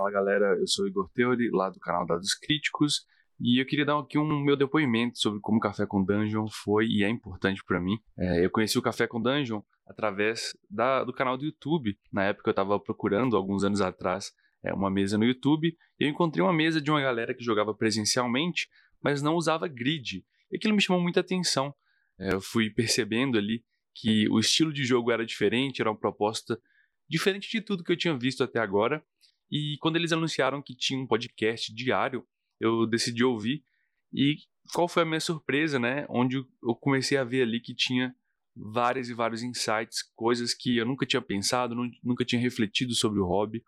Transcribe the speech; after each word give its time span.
Fala 0.00 0.12
galera, 0.12 0.56
eu 0.58 0.66
sou 0.66 0.88
Igor 0.88 1.10
Teori, 1.10 1.50
lá 1.50 1.68
do 1.68 1.78
canal 1.78 2.06
Dados 2.06 2.32
Críticos, 2.32 3.04
e 3.38 3.60
eu 3.60 3.66
queria 3.66 3.84
dar 3.84 3.98
aqui 3.98 4.16
um 4.16 4.42
meu 4.42 4.56
depoimento 4.56 5.18
sobre 5.18 5.40
como 5.40 5.58
o 5.58 5.60
Café 5.60 5.84
com 5.84 6.02
Dungeon 6.02 6.46
foi 6.48 6.86
e 6.86 7.04
é 7.04 7.08
importante 7.10 7.62
para 7.62 7.78
mim. 7.78 7.98
É, 8.18 8.42
eu 8.42 8.48
conheci 8.48 8.78
o 8.78 8.82
Café 8.82 9.06
com 9.06 9.20
Dungeon 9.20 9.60
através 9.86 10.56
da, 10.70 11.04
do 11.04 11.12
canal 11.12 11.36
do 11.36 11.44
YouTube. 11.44 11.98
Na 12.10 12.24
época 12.24 12.48
eu 12.48 12.52
estava 12.52 12.80
procurando, 12.80 13.36
alguns 13.36 13.62
anos 13.62 13.82
atrás, 13.82 14.32
é, 14.64 14.72
uma 14.72 14.90
mesa 14.90 15.18
no 15.18 15.24
YouTube, 15.26 15.68
e 15.68 16.04
eu 16.04 16.08
encontrei 16.08 16.42
uma 16.42 16.54
mesa 16.54 16.80
de 16.80 16.90
uma 16.90 17.02
galera 17.02 17.34
que 17.34 17.44
jogava 17.44 17.74
presencialmente, 17.74 18.70
mas 19.04 19.20
não 19.20 19.34
usava 19.34 19.68
grid. 19.68 20.24
E 20.50 20.56
aquilo 20.56 20.74
me 20.74 20.80
chamou 20.80 21.02
muita 21.02 21.20
atenção. 21.20 21.74
É, 22.18 22.32
eu 22.32 22.40
fui 22.40 22.70
percebendo 22.70 23.36
ali 23.36 23.62
que 23.94 24.26
o 24.30 24.40
estilo 24.40 24.72
de 24.72 24.82
jogo 24.82 25.10
era 25.10 25.26
diferente, 25.26 25.82
era 25.82 25.90
uma 25.90 26.00
proposta 26.00 26.58
diferente 27.06 27.50
de 27.50 27.60
tudo 27.60 27.84
que 27.84 27.92
eu 27.92 27.98
tinha 27.98 28.16
visto 28.16 28.42
até 28.42 28.60
agora. 28.60 29.04
E 29.50 29.76
quando 29.80 29.96
eles 29.96 30.12
anunciaram 30.12 30.62
que 30.62 30.76
tinha 30.76 31.00
um 31.00 31.06
podcast 31.06 31.74
diário, 31.74 32.24
eu 32.60 32.86
decidi 32.86 33.24
ouvir. 33.24 33.64
E 34.12 34.36
qual 34.72 34.88
foi 34.88 35.02
a 35.02 35.06
minha 35.06 35.20
surpresa, 35.20 35.78
né? 35.78 36.06
Onde 36.08 36.36
eu 36.36 36.74
comecei 36.80 37.18
a 37.18 37.24
ver 37.24 37.42
ali 37.42 37.60
que 37.60 37.74
tinha 37.74 38.14
vários 38.54 39.08
e 39.08 39.14
vários 39.14 39.42
insights, 39.42 40.02
coisas 40.14 40.54
que 40.54 40.76
eu 40.76 40.86
nunca 40.86 41.06
tinha 41.06 41.22
pensado, 41.22 41.74
nunca 42.02 42.24
tinha 42.24 42.40
refletido 42.40 42.94
sobre 42.94 43.20
o 43.20 43.26
hobby. 43.26 43.62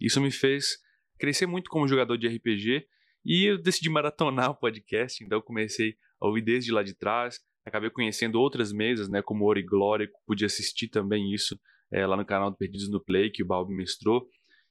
Isso 0.00 0.20
me 0.20 0.30
fez 0.30 0.78
crescer 1.18 1.46
muito 1.46 1.68
como 1.68 1.88
jogador 1.88 2.16
de 2.16 2.28
RPG 2.28 2.86
e 3.24 3.44
eu 3.44 3.60
decidi 3.60 3.90
maratonar 3.90 4.50
o 4.52 4.54
podcast, 4.54 5.22
então 5.22 5.38
eu 5.38 5.42
comecei 5.42 5.96
a 6.20 6.26
ouvir 6.26 6.42
desde 6.42 6.72
lá 6.72 6.82
de 6.82 6.94
trás, 6.94 7.40
acabei 7.64 7.90
conhecendo 7.90 8.40
outras 8.40 8.72
mesas, 8.72 9.08
né, 9.08 9.20
como 9.20 9.44
Ouro 9.44 9.58
e 9.58 9.62
Glória, 9.62 10.08
pude 10.26 10.44
assistir 10.44 10.88
também 10.88 11.32
isso 11.34 11.58
é, 11.92 12.06
lá 12.06 12.16
no 12.16 12.24
canal 12.24 12.50
do 12.50 12.56
Perdidos 12.56 12.88
no 12.88 13.02
Play, 13.02 13.30
que 13.30 13.42
o 13.42 13.46
Balbi 13.46 13.74
mestrou. 13.74 14.26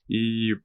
E 0.09 0.55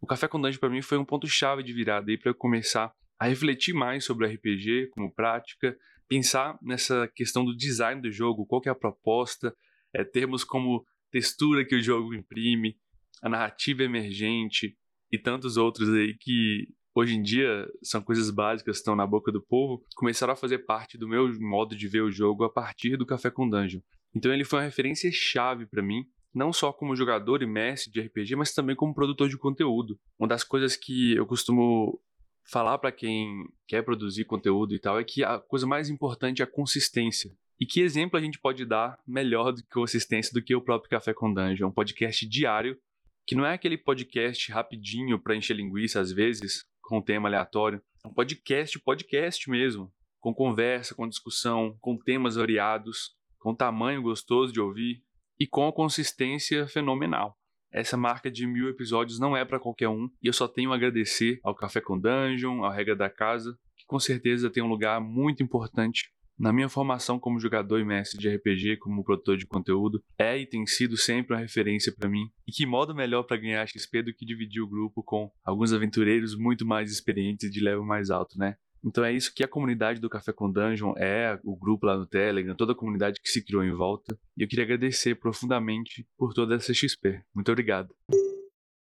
o 0.00 0.06
Café 0.06 0.26
com 0.26 0.40
Dungeon 0.40 0.58
para 0.58 0.70
mim 0.70 0.82
foi 0.82 0.98
um 0.98 1.04
ponto-chave 1.04 1.62
de 1.62 1.72
virada 1.72 2.10
aí 2.10 2.18
para 2.18 2.30
eu 2.30 2.34
começar 2.34 2.92
a 3.18 3.26
refletir 3.26 3.74
mais 3.74 4.04
sobre 4.04 4.26
o 4.26 4.30
RPG 4.30 4.88
como 4.92 5.12
prática, 5.14 5.76
pensar 6.08 6.58
nessa 6.62 7.06
questão 7.14 7.44
do 7.44 7.56
design 7.56 8.00
do 8.00 8.10
jogo, 8.10 8.46
qual 8.46 8.60
que 8.60 8.68
é 8.68 8.72
a 8.72 8.74
proposta, 8.74 9.54
é, 9.92 10.02
termos 10.02 10.42
como 10.42 10.84
textura 11.10 11.64
que 11.64 11.76
o 11.76 11.82
jogo 11.82 12.14
imprime, 12.14 12.76
a 13.22 13.28
narrativa 13.28 13.82
emergente 13.82 14.76
e 15.12 15.18
tantos 15.18 15.56
outros 15.56 15.88
aí 15.90 16.16
que 16.18 16.68
hoje 16.94 17.14
em 17.14 17.22
dia 17.22 17.68
são 17.82 18.00
coisas 18.02 18.30
básicas 18.30 18.78
estão 18.78 18.96
na 18.96 19.06
boca 19.06 19.30
do 19.30 19.42
povo, 19.42 19.84
começaram 19.94 20.32
a 20.32 20.36
fazer 20.36 20.60
parte 20.60 20.96
do 20.96 21.08
meu 21.08 21.28
modo 21.40 21.76
de 21.76 21.88
ver 21.88 22.02
o 22.02 22.10
jogo 22.10 22.44
a 22.44 22.50
partir 22.50 22.96
do 22.96 23.06
Café 23.06 23.30
com 23.30 23.48
Dungeon. 23.48 23.80
Então 24.14 24.32
ele 24.32 24.44
foi 24.44 24.60
uma 24.60 24.64
referência 24.64 25.10
chave 25.12 25.66
para 25.66 25.82
mim, 25.82 26.04
não 26.34 26.52
só 26.52 26.72
como 26.72 26.96
jogador 26.96 27.42
e 27.42 27.46
mestre 27.46 27.90
de 27.90 28.00
RPG, 28.00 28.36
mas 28.36 28.54
também 28.54 28.76
como 28.76 28.94
produtor 28.94 29.28
de 29.28 29.36
conteúdo. 29.36 29.98
Uma 30.18 30.28
das 30.28 30.44
coisas 30.44 30.76
que 30.76 31.14
eu 31.14 31.26
costumo 31.26 32.00
falar 32.44 32.78
para 32.78 32.92
quem 32.92 33.46
quer 33.66 33.82
produzir 33.82 34.24
conteúdo 34.24 34.74
e 34.74 34.78
tal 34.78 34.98
é 34.98 35.04
que 35.04 35.22
a 35.22 35.38
coisa 35.38 35.66
mais 35.66 35.88
importante 35.88 36.42
é 36.42 36.44
a 36.44 36.50
consistência. 36.50 37.36
E 37.60 37.66
que 37.66 37.80
exemplo 37.80 38.18
a 38.18 38.22
gente 38.22 38.38
pode 38.38 38.64
dar 38.64 38.98
melhor 39.06 39.52
do 39.52 39.62
que 39.62 39.68
consistência 39.68 40.32
do 40.32 40.42
que 40.42 40.54
o 40.54 40.62
próprio 40.62 40.90
Café 40.90 41.12
com 41.12 41.32
Dungeon, 41.32 41.68
um 41.68 41.72
podcast 41.72 42.26
diário, 42.26 42.78
que 43.26 43.34
não 43.34 43.44
é 43.44 43.52
aquele 43.52 43.76
podcast 43.76 44.50
rapidinho 44.50 45.18
para 45.18 45.36
encher 45.36 45.54
linguiça 45.54 46.00
às 46.00 46.10
vezes, 46.10 46.64
com 46.80 46.98
um 46.98 47.02
tema 47.02 47.28
aleatório. 47.28 47.82
É 48.04 48.08
um 48.08 48.14
podcast, 48.14 48.78
podcast 48.80 49.50
mesmo, 49.50 49.92
com 50.18 50.32
conversa, 50.32 50.94
com 50.94 51.06
discussão, 51.06 51.76
com 51.80 51.98
temas 51.98 52.36
variados, 52.36 53.14
com 53.38 53.54
tamanho 53.54 54.02
gostoso 54.02 54.52
de 54.52 54.60
ouvir 54.60 55.02
e 55.40 55.46
com 55.46 55.66
a 55.66 55.72
consistência 55.72 56.68
fenomenal. 56.68 57.34
Essa 57.72 57.96
marca 57.96 58.30
de 58.30 58.46
mil 58.46 58.68
episódios 58.68 59.18
não 59.18 59.36
é 59.36 59.44
para 59.44 59.58
qualquer 59.58 59.88
um 59.88 60.10
e 60.22 60.26
eu 60.26 60.32
só 60.32 60.46
tenho 60.46 60.72
a 60.72 60.74
agradecer 60.74 61.40
ao 61.42 61.54
Café 61.54 61.80
com 61.80 61.98
Dungeon, 61.98 62.62
ao 62.62 62.70
Regra 62.70 62.94
da 62.94 63.08
Casa, 63.08 63.56
que 63.76 63.86
com 63.86 63.98
certeza 63.98 64.50
tem 64.50 64.62
um 64.62 64.68
lugar 64.68 65.00
muito 65.00 65.42
importante 65.42 66.10
na 66.40 66.54
minha 66.54 66.70
formação 66.70 67.18
como 67.18 67.38
jogador 67.38 67.78
e 67.78 67.84
mestre 67.84 68.18
de 68.18 68.34
RPG, 68.34 68.78
como 68.78 69.04
produtor 69.04 69.36
de 69.36 69.46
conteúdo, 69.46 70.02
é 70.18 70.38
e 70.38 70.46
tem 70.46 70.66
sido 70.66 70.96
sempre 70.96 71.34
uma 71.34 71.40
referência 71.40 71.92
para 71.94 72.08
mim. 72.08 72.30
E 72.48 72.50
que 72.50 72.64
modo 72.64 72.94
melhor 72.94 73.24
para 73.24 73.36
ganhar 73.36 73.68
XP 73.68 74.04
do 74.04 74.14
que 74.14 74.24
dividir 74.24 74.62
o 74.62 74.66
grupo 74.66 75.02
com 75.02 75.30
alguns 75.44 75.70
aventureiros 75.70 76.34
muito 76.34 76.64
mais 76.64 76.90
experientes 76.90 77.50
de 77.50 77.60
level 77.60 77.84
mais 77.84 78.08
alto, 78.08 78.38
né? 78.38 78.56
Então 78.84 79.04
é 79.04 79.12
isso 79.12 79.32
que 79.34 79.44
a 79.44 79.48
comunidade 79.48 80.00
do 80.00 80.08
Café 80.08 80.32
com 80.32 80.50
Dungeon 80.50 80.94
é, 80.96 81.38
o 81.44 81.54
grupo 81.54 81.86
lá 81.86 81.96
no 81.96 82.06
Telegram, 82.06 82.54
toda 82.54 82.72
a 82.72 82.76
comunidade 82.76 83.20
que 83.22 83.28
se 83.28 83.44
criou 83.44 83.62
em 83.62 83.72
volta. 83.72 84.18
E 84.36 84.42
eu 84.42 84.48
queria 84.48 84.64
agradecer 84.64 85.14
profundamente 85.16 86.06
por 86.16 86.32
toda 86.32 86.54
essa 86.54 86.72
XP. 86.72 87.22
Muito 87.34 87.50
obrigado. 87.50 87.94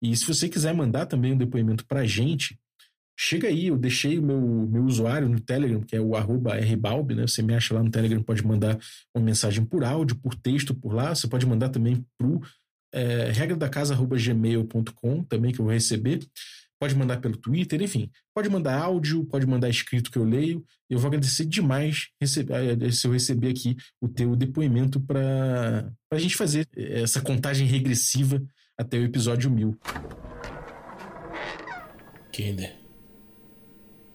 E 0.02 0.16
se 0.16 0.26
você 0.26 0.48
quiser 0.48 0.74
mandar 0.74 1.06
também 1.06 1.34
um 1.34 1.38
depoimento 1.38 1.86
pra 1.86 2.06
gente, 2.06 2.58
chega 3.18 3.50
aí, 3.50 3.68
eu 3.68 3.78
deixei 3.78 4.18
o 4.18 4.24
meu, 4.24 4.40
meu 4.40 4.84
usuário 4.86 5.28
no 5.28 5.42
Telegram, 5.42 5.82
que 5.82 5.96
é 5.96 6.00
o 6.00 6.12
rbalb, 6.14 7.14
né? 7.14 7.28
Você 7.28 7.42
me 7.42 7.54
acha 7.54 7.74
lá 7.74 7.84
no 7.84 7.92
Telegram, 7.92 8.24
pode 8.24 8.46
mandar 8.46 8.80
uma 9.14 9.26
mensagem 9.26 9.66
por 9.66 9.84
áudio, 9.84 10.16
por 10.16 10.34
texto 10.36 10.74
por 10.74 10.94
lá. 10.94 11.14
Você 11.14 11.28
pode 11.28 11.46
mandar 11.46 11.68
também 11.68 12.06
pro 12.18 12.42
é, 12.94 13.32
regra 13.32 13.58
da 13.58 13.68
casa@gmail.com 13.68 15.24
também 15.24 15.52
que 15.52 15.60
eu 15.60 15.66
vou 15.66 15.74
receber. 15.74 16.20
Pode 16.80 16.96
mandar 16.96 17.20
pelo 17.20 17.36
Twitter, 17.36 17.82
enfim. 17.82 18.10
Pode 18.34 18.50
mandar 18.50 18.82
áudio, 18.82 19.26
pode 19.26 19.46
mandar 19.46 19.70
escrito 19.70 20.10
que 20.10 20.18
eu 20.18 20.24
leio. 20.24 20.66
Eu 20.90 20.98
vou 20.98 21.10
agradecer 21.10 21.46
demais 21.46 22.08
receber, 22.22 22.82
eh, 22.82 22.92
se 22.92 23.06
eu 23.06 23.12
receber 23.12 23.50
aqui 23.50 23.76
o 24.00 24.08
teu 24.08 24.36
depoimento 24.36 25.00
para 25.02 25.92
a 26.12 26.18
gente 26.18 26.38
fazer 26.38 26.68
essa 26.76 27.22
contagem 27.22 27.68
regressiva 27.68 28.42
até 28.78 28.98
o 28.98 29.04
episódio 29.04 29.52
mil. 29.52 29.78
Kinder. 32.32 32.74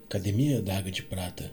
Academia 0.06 0.62
da 0.62 0.78
Água 0.78 0.90
de 0.90 1.02
Prata. 1.02 1.52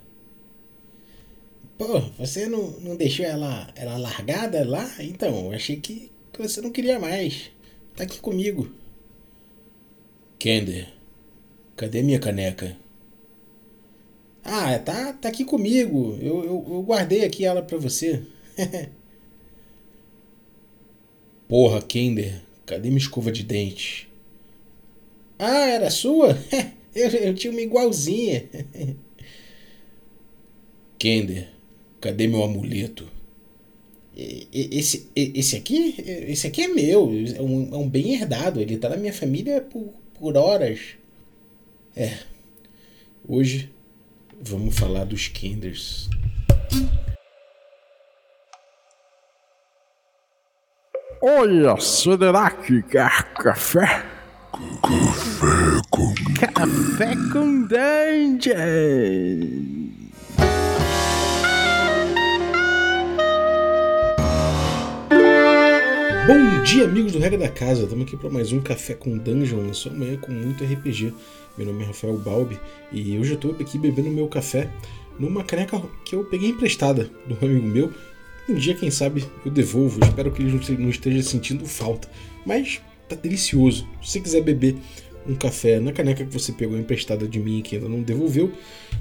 Pô, 1.78 2.00
você 2.18 2.48
não, 2.48 2.80
não 2.80 2.96
deixou 2.96 3.26
ela, 3.26 3.70
ela 3.76 3.98
largada 3.98 4.64
lá? 4.64 4.88
Então, 5.00 5.48
eu 5.48 5.52
achei 5.52 5.78
que, 5.78 6.12
que 6.32 6.42
você 6.42 6.62
não 6.62 6.72
queria 6.72 7.00
mais. 7.00 7.52
Tá 7.96 8.04
aqui 8.04 8.20
comigo. 8.20 8.72
Kender, 10.40 10.94
Cadê 11.82 12.04
minha 12.04 12.20
caneca? 12.20 12.78
Ah, 14.44 14.78
tá, 14.78 15.14
tá 15.14 15.30
aqui 15.30 15.44
comigo. 15.44 16.16
Eu, 16.22 16.44
eu, 16.44 16.66
eu 16.70 16.84
guardei 16.84 17.26
aqui 17.26 17.44
ela 17.44 17.64
pra 17.64 17.80
você. 17.80 18.22
Porra, 21.50 21.82
Kinder, 21.82 22.40
cadê 22.68 22.90
minha 22.90 23.00
escova 23.00 23.32
de 23.32 23.42
dente? 23.42 24.08
Ah, 25.40 25.70
era 25.70 25.90
sua? 25.90 26.38
eu, 26.94 27.10
eu 27.10 27.34
tinha 27.34 27.50
uma 27.50 27.62
igualzinha. 27.62 28.48
Kender, 31.00 31.48
cadê 32.00 32.28
meu 32.28 32.44
amuleto? 32.44 33.10
Esse, 34.16 35.10
esse 35.16 35.56
aqui? 35.56 35.96
Esse 36.28 36.46
aqui 36.46 36.62
é 36.62 36.68
meu. 36.68 37.12
É 37.36 37.42
um, 37.42 37.74
é 37.74 37.78
um 37.78 37.90
bem 37.90 38.14
herdado. 38.14 38.62
Ele 38.62 38.78
tá 38.78 38.88
na 38.88 38.98
minha 38.98 39.12
família 39.12 39.62
por, 39.62 39.92
por 40.14 40.38
horas. 40.38 41.01
É. 41.96 42.18
Hoje 43.28 43.74
vamos 44.42 44.78
falar 44.78 45.06
dos 45.06 45.28
Kinders. 45.28 46.10
Olha, 51.22 51.78
será 51.80 52.50
que 52.50 52.82
quer 52.84 53.34
café? 53.34 54.04
Café 54.52 55.82
com 55.90 56.14
Café 56.54 57.16
com 57.32 57.68
Dungeon. 57.68 58.62
Bom 66.28 66.62
dia, 66.62 66.86
amigos 66.86 67.14
do 67.14 67.18
Regra 67.18 67.40
da 67.40 67.50
Casa. 67.50 67.82
Estamos 67.82 68.06
aqui 68.06 68.16
para 68.16 68.30
mais 68.30 68.52
um 68.52 68.62
Café 68.62 68.94
com 68.94 69.18
Dungeon, 69.18 69.64
na 69.64 69.74
sua 69.74 69.92
manhã 69.92 70.18
com 70.18 70.32
muito 70.32 70.64
RPG. 70.64 71.12
Meu 71.58 71.66
nome 71.66 71.84
é 71.84 71.88
Rafael 71.88 72.16
Balbi 72.16 72.60
e 72.92 73.18
hoje 73.18 73.32
eu 73.32 73.36
estou 73.36 73.56
aqui 73.60 73.80
bebendo 73.80 74.12
meu 74.12 74.28
café 74.28 74.70
numa 75.18 75.44
caneca 75.44 75.82
que 76.06 76.16
eu 76.16 76.24
peguei 76.24 76.50
emprestada 76.50 77.10
do 77.26 77.44
amigo 77.44 77.66
meu. 77.66 77.92
Um 78.48 78.54
dia, 78.54 78.76
quem 78.76 78.92
sabe, 78.92 79.26
eu 79.44 79.52
devolvo. 79.52 80.00
espero 80.04 80.32
que 80.32 80.44
ele 80.44 80.62
não 80.78 80.90
esteja 80.90 81.24
sentindo 81.24 81.66
falta. 81.66 82.08
Mas 82.46 82.80
tá 83.10 83.16
delicioso. 83.16 83.88
Se 84.00 84.12
você 84.12 84.20
quiser 84.20 84.44
beber 84.44 84.76
um 85.28 85.36
café 85.36 85.80
na 85.80 85.92
caneca 85.92 86.26
que 86.26 86.34
você 86.34 86.52
pegou 86.52 86.78
emprestada 86.78 87.28
de 87.28 87.40
mim 87.40 87.60
e 87.60 87.62
que 87.62 87.76
ainda 87.76 87.88
não 87.88 88.02
devolveu, 88.02 88.52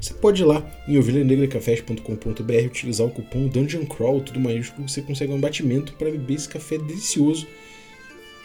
você 0.00 0.14
pode 0.14 0.42
ir 0.42 0.44
lá 0.44 0.64
em 0.86 0.98
ovelhanegracafés.com.br 0.98 2.66
utilizar 2.66 3.06
o 3.06 3.10
cupom 3.10 3.48
Dungeon 3.48 3.86
Crawl, 3.86 4.20
tudo 4.20 4.40
maiúsculo, 4.40 4.88
você 4.88 5.02
consegue 5.02 5.32
um 5.32 5.40
batimento 5.40 5.92
para 5.94 6.10
beber 6.10 6.34
esse 6.34 6.48
café 6.48 6.78
delicioso, 6.78 7.46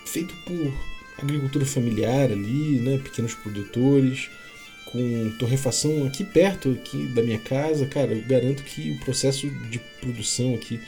feito 0.06 0.34
por 0.46 0.74
agricultura 1.22 1.66
familiar 1.66 2.32
ali, 2.32 2.80
né, 2.80 2.98
pequenos 2.98 3.34
produtores, 3.34 4.30
com 4.86 5.32
torrefação 5.40 6.06
aqui 6.06 6.24
perto 6.24 6.72
aqui 6.72 7.08
da 7.08 7.22
minha 7.22 7.40
casa, 7.40 7.86
cara, 7.86 8.14
eu 8.14 8.22
garanto 8.22 8.64
que 8.64 8.92
o 8.92 9.00
processo 9.00 9.50
de 9.70 9.80
produção 10.00 10.54
aqui 10.54 10.80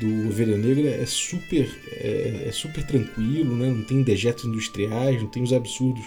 do 0.00 0.28
Ovelha 0.28 0.56
Negra 0.56 0.90
é 0.90 1.06
super, 1.06 1.68
é, 1.92 2.44
é 2.46 2.52
super 2.52 2.84
tranquilo, 2.86 3.54
né? 3.54 3.70
não 3.70 3.82
tem 3.82 4.02
dejetos 4.02 4.44
industriais, 4.44 5.20
não 5.20 5.28
tem 5.28 5.42
os 5.42 5.52
absurdos 5.52 6.04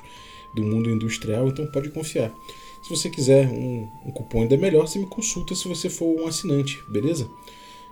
do 0.56 0.64
mundo 0.64 0.90
industrial, 0.90 1.48
então 1.48 1.66
pode 1.68 1.90
confiar. 1.90 2.34
Se 2.82 2.90
você 2.90 3.10
quiser 3.10 3.48
um, 3.48 3.88
um 4.06 4.12
cupom 4.12 4.42
ainda 4.42 4.58
melhor, 4.58 4.88
você 4.88 4.98
me 4.98 5.06
consulta 5.06 5.54
se 5.54 5.68
você 5.68 5.90
for 5.90 6.20
um 6.20 6.28
assinante, 6.28 6.80
beleza? 6.88 7.30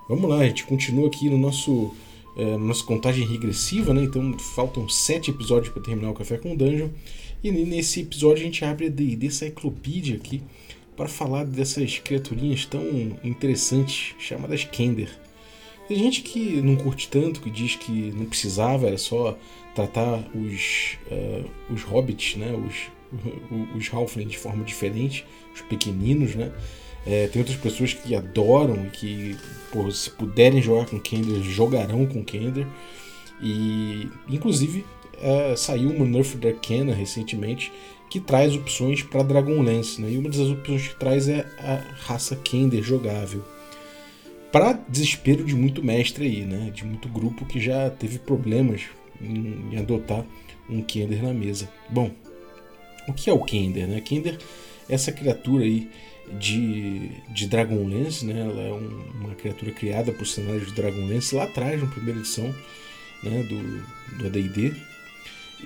Vamos 0.07 0.29
lá, 0.29 0.39
a 0.39 0.47
gente 0.47 0.65
continua 0.65 1.07
aqui 1.07 1.29
no 1.29 1.37
nosso 1.37 1.91
é, 2.35 2.57
nossa 2.57 2.83
contagem 2.83 3.25
regressiva, 3.25 3.93
né? 3.93 4.03
Então 4.03 4.37
faltam 4.37 4.87
sete 4.89 5.31
episódios 5.31 5.73
para 5.73 5.81
terminar 5.81 6.11
o 6.11 6.13
Café 6.13 6.37
com 6.37 6.55
Dungeon. 6.55 6.89
E 7.43 7.51
nesse 7.51 8.01
episódio 8.01 8.41
a 8.41 8.45
gente 8.45 8.65
abre 8.65 8.87
a 8.87 8.89
D&D 8.89 9.29
Cyclopedia 9.29 10.15
aqui 10.15 10.41
para 10.95 11.07
falar 11.07 11.45
dessas 11.45 11.99
criaturinhas 11.99 12.65
tão 12.65 12.83
interessantes 13.23 14.15
chamadas 14.17 14.63
Kender. 14.63 15.24
Tem 15.87 15.97
gente 15.97 16.21
que 16.21 16.61
não 16.61 16.75
curte 16.75 17.07
tanto, 17.07 17.41
que 17.41 17.49
diz 17.49 17.75
que 17.75 18.11
não 18.15 18.25
precisava, 18.25 18.87
era 18.87 18.97
só 18.97 19.37
tratar 19.75 20.23
os, 20.33 20.97
uh, 21.11 21.73
os 21.73 21.83
hobbits, 21.83 22.37
né? 22.37 22.53
os, 22.53 22.89
os 23.75 23.93
halflings 23.93 24.31
de 24.31 24.37
forma 24.37 24.63
diferente, 24.63 25.25
os 25.53 25.61
pequeninos, 25.61 26.35
né? 26.35 26.51
É, 27.05 27.27
tem 27.27 27.39
outras 27.39 27.57
pessoas 27.57 27.93
que 27.93 28.15
adoram 28.15 28.87
e 28.87 28.89
que, 28.89 29.37
pô, 29.71 29.89
se 29.91 30.09
puderem 30.09 30.59
jogar 30.59 30.87
com 30.87 30.99
Kender, 30.99 31.39
jogarão 31.43 32.05
com 32.07 32.23
Kender. 32.23 32.65
E, 33.39 34.07
inclusive, 34.27 34.83
é, 35.21 35.55
saiu 35.55 35.91
uma 35.91 36.05
Nerf 36.05 36.35
Arcana 36.45 36.95
recentemente 36.95 37.71
que 38.09 38.19
traz 38.19 38.55
opções 38.55 39.03
para 39.03 39.21
Dragonlance, 39.21 40.01
né? 40.01 40.11
E 40.11 40.17
uma 40.17 40.29
das 40.29 40.39
opções 40.39 40.87
que 40.87 40.95
traz 40.95 41.27
é 41.27 41.45
a 41.59 41.83
raça 42.05 42.35
Kender 42.35 42.81
jogável. 42.81 43.43
Para 44.55 44.71
desespero 44.87 45.43
de 45.43 45.53
muito 45.53 45.83
mestre 45.83 46.27
aí, 46.27 46.45
né? 46.45 46.71
De 46.73 46.85
muito 46.85 47.09
grupo 47.09 47.45
que 47.45 47.59
já 47.59 47.89
teve 47.89 48.17
problemas 48.17 48.83
em, 49.21 49.73
em 49.73 49.77
adotar 49.77 50.25
um 50.69 50.81
Kender 50.81 51.21
na 51.21 51.33
mesa. 51.33 51.67
Bom, 51.89 52.09
o 53.05 53.11
que 53.11 53.29
é 53.29 53.33
o 53.33 53.43
Kender, 53.43 53.85
né? 53.85 53.99
Kender 53.99 54.37
é 54.87 54.93
essa 54.93 55.11
criatura 55.11 55.65
aí 55.65 55.89
de, 56.39 57.11
de 57.33 57.47
Dragonlance, 57.47 58.25
né? 58.25 58.47
Ela 58.49 58.61
é 58.61 58.71
um, 58.71 59.11
uma 59.19 59.35
criatura 59.35 59.73
criada 59.73 60.13
por 60.13 60.25
cenário 60.25 60.65
de 60.65 60.73
Dragonlance 60.73 61.35
lá 61.35 61.43
atrás, 61.43 61.81
na 61.81 61.89
primeira 61.89 62.21
edição 62.21 62.55
né? 63.23 63.43
do, 63.43 64.19
do 64.19 64.27
AD&D. 64.27 64.73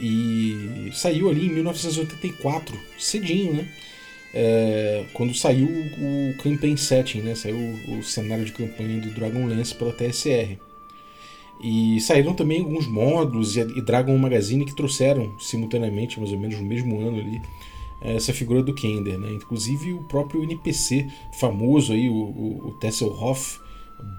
E 0.01 0.89
saiu 0.95 1.29
ali 1.29 1.45
em 1.45 1.53
1984, 1.53 2.75
cedinho, 2.97 3.53
né? 3.53 3.69
É, 4.33 5.05
quando 5.13 5.33
saiu 5.33 5.67
o 5.67 6.37
campaign 6.37 6.77
setting, 6.77 7.21
né? 7.21 7.35
Saiu 7.35 7.57
o, 7.57 8.03
cenário 8.03 8.45
de 8.45 8.51
campanha 8.51 9.01
do 9.01 9.09
Dragonlance 9.11 9.73
pela 9.75 9.91
TSR. 9.91 10.57
E 11.61 11.99
saíram 11.99 12.33
também 12.33 12.61
alguns 12.61 12.87
módulos 12.87 13.57
e, 13.57 13.61
e 13.61 13.81
Dragon 13.81 14.17
Magazine 14.17 14.65
que 14.65 14.75
trouxeram 14.75 15.37
simultaneamente, 15.39 16.19
mais 16.19 16.31
ou 16.31 16.39
menos 16.39 16.57
no 16.59 16.65
mesmo 16.65 17.01
ano 17.01 17.19
ali, 17.19 17.41
essa 18.01 18.33
figura 18.33 18.63
do 18.63 18.73
Kender, 18.73 19.17
né? 19.17 19.31
Inclusive 19.33 19.93
o 19.93 20.03
próprio 20.03 20.43
NPC 20.43 21.07
famoso 21.33 21.91
aí, 21.91 22.07
o, 22.07 22.13
o, 22.13 22.67
o 22.67 22.71
Tesselhoff 22.79 23.59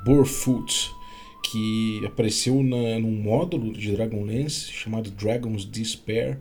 Burfoot, 0.05 0.95
que 1.43 2.05
apareceu 2.05 2.63
na, 2.63 2.99
num 2.99 3.23
módulo 3.23 3.73
de 3.73 3.93
Dragonlance 3.93 4.71
chamado 4.73 5.11
Dragon's 5.11 5.65
Despair 5.65 6.39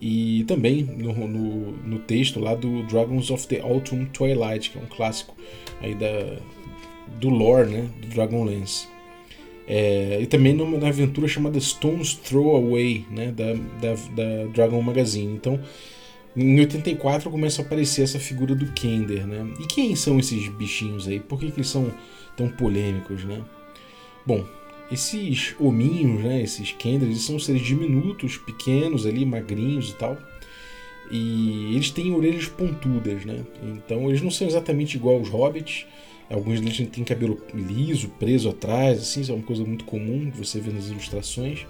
e 0.00 0.44
também 0.46 0.82
no, 0.82 1.12
no, 1.12 1.72
no, 1.72 1.98
texto 2.00 2.38
lá 2.40 2.54
do 2.54 2.82
Dragons 2.84 3.30
of 3.30 3.46
the 3.48 3.60
Autumn 3.60 4.06
Twilight, 4.06 4.70
que 4.70 4.78
é 4.78 4.82
um 4.82 4.86
clássico 4.86 5.34
aí 5.80 5.94
da, 5.94 6.38
do 7.20 7.28
lore 7.28 7.70
né, 7.70 7.88
do 8.00 8.08
Dragonlance. 8.08 8.86
É, 9.66 10.18
e 10.20 10.26
também 10.26 10.54
numa 10.54 10.88
aventura 10.88 11.28
chamada 11.28 11.60
Stone's 11.60 12.14
Throw 12.14 12.56
Away, 12.56 13.04
né, 13.10 13.32
da, 13.32 13.52
da, 13.52 13.94
da 14.14 14.44
Dragon 14.52 14.80
Magazine. 14.80 15.34
Então, 15.34 15.60
em 16.34 16.58
84 16.60 17.30
começa 17.30 17.60
a 17.60 17.64
aparecer 17.64 18.02
essa 18.02 18.18
figura 18.18 18.54
do 18.54 18.70
Kender, 18.72 19.26
né? 19.26 19.46
E 19.60 19.66
quem 19.66 19.96
são 19.96 20.18
esses 20.18 20.48
bichinhos 20.48 21.08
aí? 21.08 21.18
Por 21.18 21.38
que, 21.38 21.50
que 21.50 21.58
eles 21.58 21.68
são 21.68 21.92
tão 22.36 22.48
polêmicos, 22.48 23.24
né? 23.24 23.42
Bom, 24.24 24.44
esses 24.90 25.54
hominhos, 25.58 26.22
né? 26.22 26.42
Esses 26.42 26.72
Kenders, 26.72 27.10
eles 27.10 27.22
são 27.22 27.38
seres 27.38 27.62
diminutos, 27.62 28.36
pequenos 28.38 29.06
ali, 29.06 29.24
magrinhos 29.24 29.90
e 29.90 29.94
tal. 29.94 30.18
E 31.10 31.74
eles 31.74 31.90
têm 31.90 32.12
orelhas 32.14 32.46
pontudas, 32.48 33.24
né? 33.24 33.44
Então 33.62 34.08
eles 34.08 34.22
não 34.22 34.30
são 34.30 34.46
exatamente 34.46 34.96
igual 34.96 35.16
aos 35.16 35.28
hobbits. 35.28 35.86
Alguns 36.30 36.60
deles 36.60 36.88
têm 36.90 37.04
cabelo 37.04 37.40
liso, 37.54 38.08
preso 38.18 38.50
atrás, 38.50 38.98
assim, 38.98 39.22
isso 39.22 39.32
é 39.32 39.34
uma 39.34 39.44
coisa 39.44 39.64
muito 39.64 39.84
comum 39.84 40.30
que 40.30 40.36
você 40.36 40.60
vê 40.60 40.70
nas 40.70 40.88
ilustrações. 40.88 41.62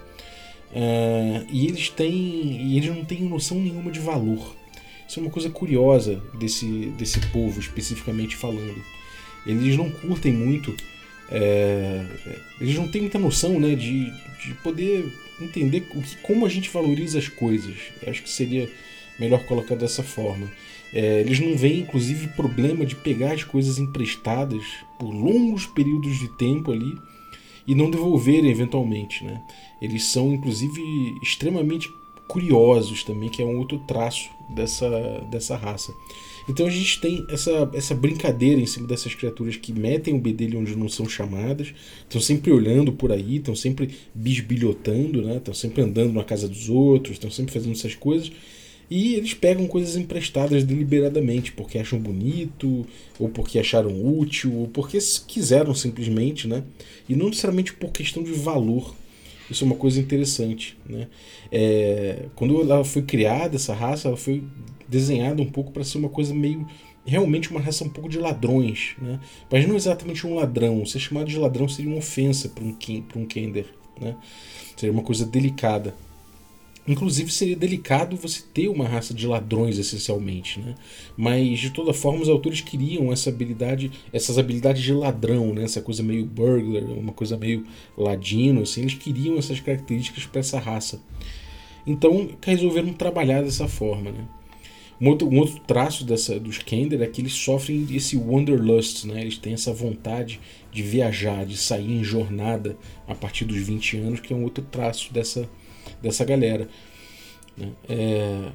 Uh, 0.70 1.47
e 1.50 1.67
eles 1.67 1.88
têm. 1.88 2.12
E 2.12 2.76
eles 2.76 2.94
não 2.94 3.05
têm 3.05 3.23
noção 3.23 3.61
nenhuma 3.61 3.91
de 3.91 4.00
valor. 4.00 4.56
Isso 5.09 5.20
é 5.20 5.23
uma 5.23 5.31
coisa 5.31 5.49
curiosa 5.49 6.23
desse, 6.38 6.67
desse 6.99 7.20
povo, 7.29 7.59
especificamente 7.59 8.37
falando. 8.37 8.82
Eles 9.47 9.76
não 9.76 9.91
curtem 9.91 10.32
muito. 10.32 10.75
É, 11.31 12.05
eles 12.61 12.75
não 12.77 12.89
têm 12.89 13.03
muita 13.03 13.19
noção 13.19 13.61
né, 13.61 13.75
de, 13.75 14.11
de 14.43 14.55
poder 14.63 15.13
entender 15.41 15.87
o 15.95 16.03
que, 16.03 16.17
como 16.19 16.47
a 16.47 16.49
gente 16.49 16.71
valoriza 16.71 17.19
as 17.19 17.29
coisas. 17.29 17.75
Acho 18.07 18.23
que 18.23 18.31
seria 18.31 18.69
melhor 19.19 19.45
colocar 19.45 19.75
dessa 19.75 20.03
forma. 20.03 20.51
É, 20.93 21.21
eles 21.21 21.39
não 21.39 21.57
veem, 21.57 21.81
inclusive, 21.81 22.29
problema 22.29 22.87
de 22.87 22.97
pegar 22.97 23.33
as 23.33 23.45
coisas 23.45 23.79
emprestadas 23.79 24.63
por 24.99 25.11
longos 25.11 25.67
períodos 25.67 26.19
de 26.19 26.29
tempo 26.29 26.73
ali 26.73 26.97
e 27.67 27.75
não 27.75 27.91
devolverem 27.91 28.51
eventualmente. 28.51 29.23
Né? 29.25 29.43
Eles 29.83 30.05
são, 30.05 30.33
inclusive, 30.33 30.81
extremamente 31.23 31.93
curiosos 32.27 33.05
também, 33.05 33.29
que 33.29 33.43
é 33.43 33.45
um 33.45 33.59
outro 33.59 33.79
traço 33.81 34.31
dessa, 34.49 34.89
dessa 35.31 35.57
raça. 35.57 35.93
Então 36.49 36.67
a 36.67 36.71
gente 36.71 37.00
tem 37.00 37.27
essa, 37.29 37.71
essa 37.75 37.95
brincadeira 37.95 38.61
em 38.61 38.67
cima 38.67 38.87
dessas 38.87 39.15
criaturas 39.15 39.56
que 39.56 39.73
metem 39.73 40.15
o 40.15 40.19
bedelho 40.19 40.59
onde 40.59 40.75
não 40.75 40.89
são 40.89 41.09
chamadas, 41.09 41.75
estão 42.03 42.21
sempre 42.21 42.50
olhando 42.50 42.93
por 42.93 43.12
aí, 43.12 43.37
estão 43.37 43.55
sempre 43.55 43.91
bisbilhotando, 44.15 45.23
né? 45.23 45.37
estão 45.37 45.53
sempre 45.53 45.83
andando 45.83 46.12
na 46.12 46.25
casa 46.25 46.49
dos 46.49 46.71
outros, 46.71 47.17
estão 47.17 47.31
sempre 47.31 47.53
fazendo 47.53 47.73
essas 47.73 47.95
coisas. 47.95 48.33
E 48.91 49.17
eles 49.17 49.35
pegam 49.35 49.67
coisas 49.67 49.97
emprestadas 49.97 50.65
deliberadamente, 50.65 51.53
porque 51.53 51.79
acham 51.79 51.99
bonito, 51.99 52.87
ou 53.19 53.29
porque 53.29 53.59
acharam 53.59 53.91
útil, 54.19 54.55
ou 54.55 54.69
porque 54.69 54.99
quiseram 55.27 55.75
simplesmente, 55.75 56.49
né? 56.49 56.65
E 57.06 57.15
não 57.15 57.29
necessariamente 57.29 57.75
por 57.75 57.91
questão 57.91 58.23
de 58.23 58.33
valor. 58.33 58.94
Isso 59.51 59.62
é 59.65 59.67
uma 59.67 59.77
coisa 59.77 60.01
interessante, 60.01 60.77
né? 60.89 61.06
É, 61.53 62.27
quando 62.35 62.62
ela 62.62 62.83
foi 62.83 63.03
criada, 63.03 63.56
essa 63.56 63.75
raça, 63.75 64.09
ela 64.09 64.17
foi 64.17 64.43
desenhada 64.88 65.43
um 65.43 65.50
pouco 65.50 65.70
para 65.70 65.84
ser 65.84 65.98
uma 65.98 66.08
coisa 66.08 66.34
meio 66.34 66.67
realmente 67.08 67.51
uma 67.51 67.60
raça 67.60 67.84
um 67.84 67.89
pouco 67.89 68.08
de 68.08 68.19
ladrões, 68.19 68.94
né? 69.01 69.19
Mas 69.51 69.67
não 69.67 69.77
exatamente 69.77 70.27
um 70.27 70.34
ladrão. 70.34 70.84
Ser 70.84 70.98
chamado 70.98 71.27
de 71.27 71.39
ladrão 71.39 71.67
seria 71.69 71.91
uma 71.91 71.98
ofensa 71.98 72.48
para 72.51 72.63
um, 72.63 72.77
um 73.17 73.27
Kender, 73.27 73.67
né? 73.98 74.15
Seria 74.77 74.93
uma 74.93 75.03
coisa 75.03 75.24
delicada. 75.24 75.94
Inclusive 76.86 77.31
seria 77.31 77.56
delicado 77.56 78.17
você 78.17 78.43
ter 78.55 78.69
uma 78.69 78.89
raça 78.89 79.13
de 79.13 79.27
ladrões 79.27 79.79
essencialmente, 79.79 80.60
né? 80.60 80.74
Mas 81.17 81.58
de 81.58 81.70
toda 81.70 81.93
forma 81.93 82.22
os 82.22 82.29
autores 82.29 82.60
queriam 82.60 83.13
essa 83.13 83.29
habilidade, 83.29 83.91
essas 84.13 84.39
habilidades 84.39 84.82
de 84.82 84.93
ladrão, 84.93 85.53
né? 85.53 85.65
Essa 85.65 85.82
coisa 85.82 86.03
meio 86.03 86.24
burglar, 86.24 86.84
uma 86.84 87.13
coisa 87.13 87.36
meio 87.36 87.67
ladino, 87.96 88.63
assim, 88.63 88.82
eles 88.82 88.94
queriam 88.94 89.36
essas 89.36 89.60
características 89.60 90.24
para 90.27 90.41
essa 90.41 90.58
raça. 90.58 91.01
Então 91.86 92.31
resolveram 92.43 92.93
trabalhar 92.93 93.43
dessa 93.43 93.69
forma, 93.69 94.10
né? 94.10 94.27
Um 95.00 95.08
outro, 95.08 95.28
um 95.28 95.38
outro 95.38 95.60
traço 95.60 96.05
dessa, 96.05 96.40
dos 96.40 96.58
Kender 96.58 97.00
é 97.02 97.06
que 97.06 97.20
eles 97.20 97.32
sofrem 97.32 97.86
esse 97.94 98.17
wanderlust, 98.17 99.06
né? 99.06 99.20
Eles 99.20 99.38
têm 99.38 99.52
essa 99.52 99.72
vontade 99.72 100.40
de 100.72 100.82
viajar, 100.82 101.46
de 101.46 101.56
sair 101.56 101.93
em 101.93 102.02
jornada 102.02 102.76
a 103.06 103.14
partir 103.14 103.44
dos 103.44 103.58
20 103.58 103.96
anos, 103.98 104.20
que 104.20 104.32
é 104.32 104.36
um 104.36 104.43
outro 104.43 104.64
traço 104.70 105.12
dessa 105.12 105.48
dessa 106.02 106.24
galera. 106.24 106.69
Né? 107.56 107.69
É, 107.88 108.50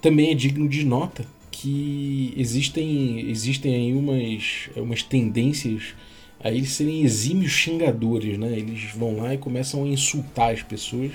também 0.00 0.30
é 0.30 0.34
digno 0.34 0.68
de 0.68 0.84
nota 0.84 1.26
que 1.50 2.32
existem, 2.36 3.28
existem 3.28 3.74
aí 3.74 3.92
umas, 3.92 4.70
umas 4.76 5.02
tendências 5.02 5.94
a 6.40 6.52
eles 6.52 6.70
serem 6.70 7.02
exímios 7.02 7.50
xingadores, 7.50 8.38
né? 8.38 8.56
Eles 8.56 8.92
vão 8.94 9.16
lá 9.16 9.34
e 9.34 9.38
começam 9.38 9.84
a 9.84 9.88
insultar 9.88 10.52
as 10.52 10.62
pessoas 10.62 11.10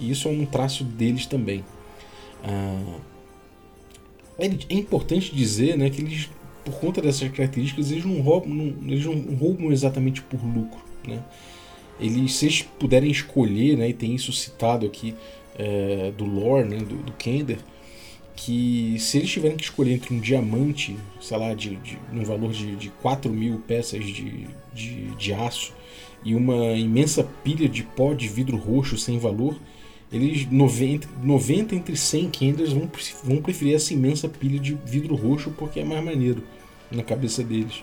e 0.00 0.10
isso 0.10 0.26
é 0.28 0.30
um 0.30 0.44
traço 0.44 0.82
deles 0.82 1.26
também. 1.26 1.64
Ah, 2.42 2.98
é, 4.38 4.46
é 4.46 4.74
importante 4.74 5.34
dizer, 5.34 5.76
né, 5.76 5.90
que 5.90 6.00
eles, 6.00 6.28
por 6.64 6.74
conta 6.74 7.00
dessas 7.00 7.28
características, 7.30 7.90
eles 7.90 8.04
não 8.04 8.20
roubam, 8.20 8.52
não, 8.52 8.90
eles 8.90 9.04
não 9.04 9.34
roubam 9.36 9.72
exatamente 9.72 10.22
por 10.22 10.42
lucro, 10.44 10.80
né? 11.06 11.22
eles, 11.98 12.34
se 12.34 12.46
eles 12.46 12.62
puderem 12.62 13.10
escolher, 13.10 13.76
né, 13.76 13.88
e 13.88 13.94
tem 13.94 14.14
isso 14.14 14.32
citado 14.32 14.86
aqui 14.86 15.14
é, 15.58 16.12
do 16.16 16.24
lore, 16.24 16.68
né, 16.68 16.78
do, 16.78 16.96
do 16.96 17.12
Kender, 17.12 17.58
que 18.34 18.96
se 18.98 19.16
eles 19.16 19.30
tiverem 19.30 19.56
que 19.56 19.64
escolher 19.64 19.94
entre 19.94 20.14
um 20.14 20.20
diamante, 20.20 20.94
sei 21.20 21.38
lá, 21.38 21.54
de, 21.54 21.76
de, 21.76 21.98
no 22.12 22.24
valor 22.24 22.52
de, 22.52 22.76
de 22.76 22.90
4 22.90 23.32
mil 23.32 23.58
peças 23.60 24.04
de, 24.04 24.46
de, 24.74 25.06
de 25.14 25.32
aço 25.32 25.72
e 26.22 26.34
uma 26.34 26.72
imensa 26.72 27.24
pilha 27.42 27.66
de 27.66 27.82
pó 27.82 28.12
de 28.12 28.28
vidro 28.28 28.58
roxo 28.58 28.98
sem 28.98 29.18
valor, 29.18 29.58
eles 30.16 30.50
90, 30.50 31.08
90 31.22 31.74
entre 31.74 31.96
100 31.96 32.30
Kenders 32.30 32.72
vão, 32.72 32.90
vão 33.24 33.42
preferir 33.42 33.74
essa 33.74 33.92
imensa 33.92 34.28
pilha 34.28 34.58
de 34.58 34.76
vidro 34.84 35.14
roxo 35.14 35.50
porque 35.56 35.80
é 35.80 35.84
mais 35.84 36.04
maneiro 36.04 36.42
na 36.90 37.02
cabeça 37.02 37.42
deles. 37.42 37.82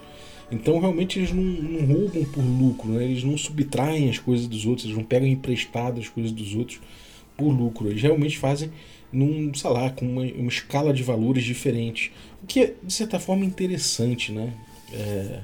Então 0.52 0.80
realmente 0.80 1.20
eles 1.20 1.32
não, 1.32 1.44
não 1.44 1.86
roubam 1.86 2.24
por 2.25 2.44
lucro, 2.44 2.90
né? 2.90 3.04
eles 3.04 3.24
não 3.24 3.38
subtraem 3.38 4.10
as 4.10 4.20
coisas 4.20 4.48
dos 4.48 4.66
outros, 4.66 4.86
eles 4.86 4.98
não 4.98 5.04
pegam 5.04 5.28
emprestado 5.28 6.00
as 6.00 6.08
coisas 6.08 6.32
dos 6.32 6.56
outros 6.56 6.80
por 7.38 7.50
lucro. 7.50 7.90
Eles 7.90 8.02
realmente 8.02 8.38
fazem 8.38 8.72
num, 9.12 9.54
sei 9.54 9.70
lá, 9.70 9.90
com 9.90 10.06
uma, 10.06 10.24
uma 10.24 10.50
escala 10.50 10.94
de 10.94 11.04
valores 11.04 11.44
diferente. 11.44 12.12
O 12.42 12.48
que 12.48 12.60
é, 12.60 12.74
de 12.84 12.94
certa 12.94 13.20
forma, 13.20 13.46
interessante, 13.46 14.32
né? 14.32 14.54
É, 14.92 15.40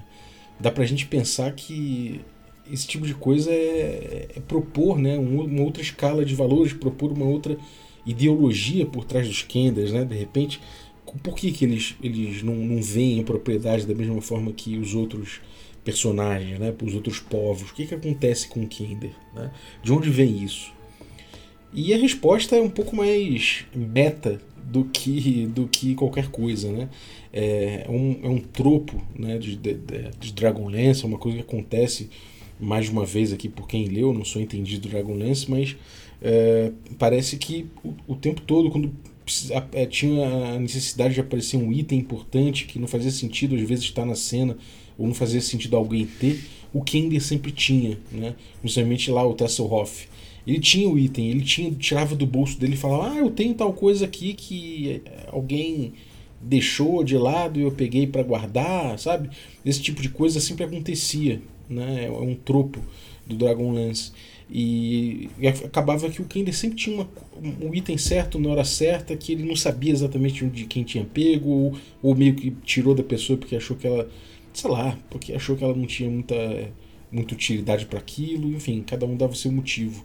dá 0.60 0.72
pra 0.72 0.86
gente 0.86 1.05
pensar 1.05 1.51
que 1.53 2.22
esse 2.71 2.88
tipo 2.88 3.05
de 3.05 3.13
coisa 3.13 3.51
é, 3.51 4.27
é 4.35 4.39
propor 4.41 4.97
né, 4.97 5.17
uma 5.17 5.63
outra 5.63 5.81
escala 5.81 6.23
de 6.23 6.35
valores, 6.35 6.73
propor 6.73 7.11
uma 7.11 7.25
outra 7.25 7.57
ideologia 8.05 8.85
por 8.85 9.05
trás 9.05 9.27
dos 9.27 9.41
Kenders, 9.41 9.91
né? 9.91 10.03
De 10.03 10.15
repente, 10.15 10.59
por 11.23 11.35
que, 11.35 11.51
que 11.51 11.65
eles, 11.65 11.95
eles 12.01 12.43
não, 12.43 12.55
não 12.55 12.81
veem 12.81 13.19
a 13.19 13.23
propriedade 13.23 13.85
da 13.85 13.93
mesma 13.93 14.21
forma 14.21 14.51
que 14.51 14.77
os 14.77 14.95
outros 14.95 15.41
personagens, 15.83 16.59
né? 16.59 16.73
Os 16.83 16.93
outros 16.93 17.19
povos? 17.19 17.71
O 17.71 17.73
que, 17.73 17.85
que 17.85 17.95
acontece 17.95 18.47
com 18.47 18.63
o 18.63 18.67
Kender? 18.67 19.11
Né? 19.35 19.51
De 19.83 19.91
onde 19.91 20.09
vem 20.09 20.43
isso? 20.43 20.71
E 21.73 21.93
a 21.93 21.97
resposta 21.97 22.55
é 22.55 22.61
um 22.61 22.69
pouco 22.69 22.95
mais 22.95 23.65
meta 23.75 24.41
do 24.63 24.85
que, 24.85 25.45
do 25.47 25.67
que 25.67 25.95
qualquer 25.95 26.29
coisa, 26.29 26.71
né? 26.71 26.89
É 27.31 27.85
um, 27.89 28.19
é 28.23 28.27
um 28.27 28.39
tropo 28.39 29.01
né, 29.15 29.38
de, 29.38 29.55
de, 29.55 29.75
de 30.19 30.33
Dragonlance, 30.33 31.03
é 31.03 31.07
uma 31.07 31.17
coisa 31.17 31.38
que 31.38 31.43
acontece 31.43 32.09
mais 32.59 32.89
uma 32.89 33.05
vez 33.05 33.31
aqui 33.31 33.47
por 33.47 33.67
quem 33.67 33.85
leu, 33.85 34.13
não 34.13 34.25
sou 34.25 34.41
entendido 34.41 34.81
do 34.81 34.89
Dragonlance, 34.89 35.49
mas 35.49 35.75
é, 36.21 36.71
parece 36.97 37.37
que 37.37 37.67
o, 37.83 37.93
o, 38.07 38.15
tempo 38.15 38.41
todo, 38.41 38.69
quando 38.69 38.91
é, 39.73 39.85
tinha 39.85 40.27
a 40.27 40.59
necessidade 40.59 41.13
de 41.13 41.21
aparecer 41.21 41.57
um 41.57 41.71
item 41.71 41.99
importante 41.99 42.65
que 42.65 42.77
não 42.77 42.87
fazia 42.87 43.11
sentido 43.11 43.55
às 43.55 43.61
vezes 43.61 43.85
estar 43.85 44.05
na 44.05 44.15
cena, 44.15 44.57
ou 44.97 45.07
não 45.07 45.13
fazia 45.13 45.39
sentido 45.39 45.77
alguém 45.77 46.05
ter, 46.05 46.43
o 46.73 46.83
Kender 46.83 47.21
sempre 47.23 47.51
tinha, 47.51 47.97
né? 48.11 48.35
principalmente 48.61 49.09
lá 49.09 49.25
o 49.25 49.33
Tesselhoff. 49.33 50.07
Ele 50.45 50.59
tinha 50.59 50.89
o 50.89 50.97
item, 50.97 51.29
ele 51.29 51.43
tinha, 51.43 51.71
tirava 51.71 52.15
do 52.15 52.25
bolso 52.25 52.59
dele 52.59 52.73
e 52.73 52.77
falava: 52.77 53.13
Ah, 53.13 53.17
eu 53.17 53.29
tenho 53.29 53.53
tal 53.53 53.71
coisa 53.71 54.05
aqui 54.05 54.33
que 54.33 55.01
alguém 55.27 55.93
deixou 56.41 57.03
de 57.03 57.17
lado 57.17 57.59
e 57.59 57.63
eu 57.63 57.71
peguei 57.71 58.07
para 58.07 58.23
guardar, 58.23 58.97
sabe? 58.97 59.29
Esse 59.65 59.81
tipo 59.81 60.01
de 60.01 60.09
coisa 60.09 60.39
sempre 60.39 60.63
acontecia, 60.63 61.41
né? 61.69 62.05
É 62.05 62.11
um 62.11 62.35
tropo 62.35 62.79
do 63.25 63.35
Dragonlance. 63.35 64.11
E, 64.51 65.29
e 65.39 65.47
acabava 65.47 66.09
que 66.09 66.21
o 66.21 66.25
Kender 66.25 66.55
sempre 66.55 66.77
tinha 66.77 66.95
uma, 66.95 67.09
um 67.61 67.73
item 67.73 67.97
certo 67.97 68.39
na 68.39 68.49
hora 68.49 68.63
certa, 68.63 69.15
que 69.15 69.31
ele 69.31 69.43
não 69.43 69.55
sabia 69.55 69.91
exatamente 69.91 70.43
de 70.47 70.65
quem 70.65 70.83
tinha 70.83 71.05
pego, 71.05 71.49
ou, 71.49 71.75
ou 72.01 72.15
meio 72.15 72.33
que 72.33 72.51
tirou 72.65 72.95
da 72.95 73.03
pessoa 73.03 73.38
porque 73.38 73.55
achou 73.55 73.77
que 73.77 73.85
ela, 73.85 74.09
sei 74.51 74.69
lá, 74.71 74.97
porque 75.09 75.33
achou 75.33 75.55
que 75.55 75.63
ela 75.63 75.75
não 75.75 75.85
tinha 75.85 76.09
muita, 76.09 76.35
muita 77.11 77.35
utilidade 77.35 77.85
para 77.85 77.99
aquilo, 77.99 78.51
enfim, 78.51 78.81
cada 78.81 79.05
um 79.05 79.15
dava 79.15 79.33
o 79.33 79.35
seu 79.35 79.51
motivo. 79.51 80.03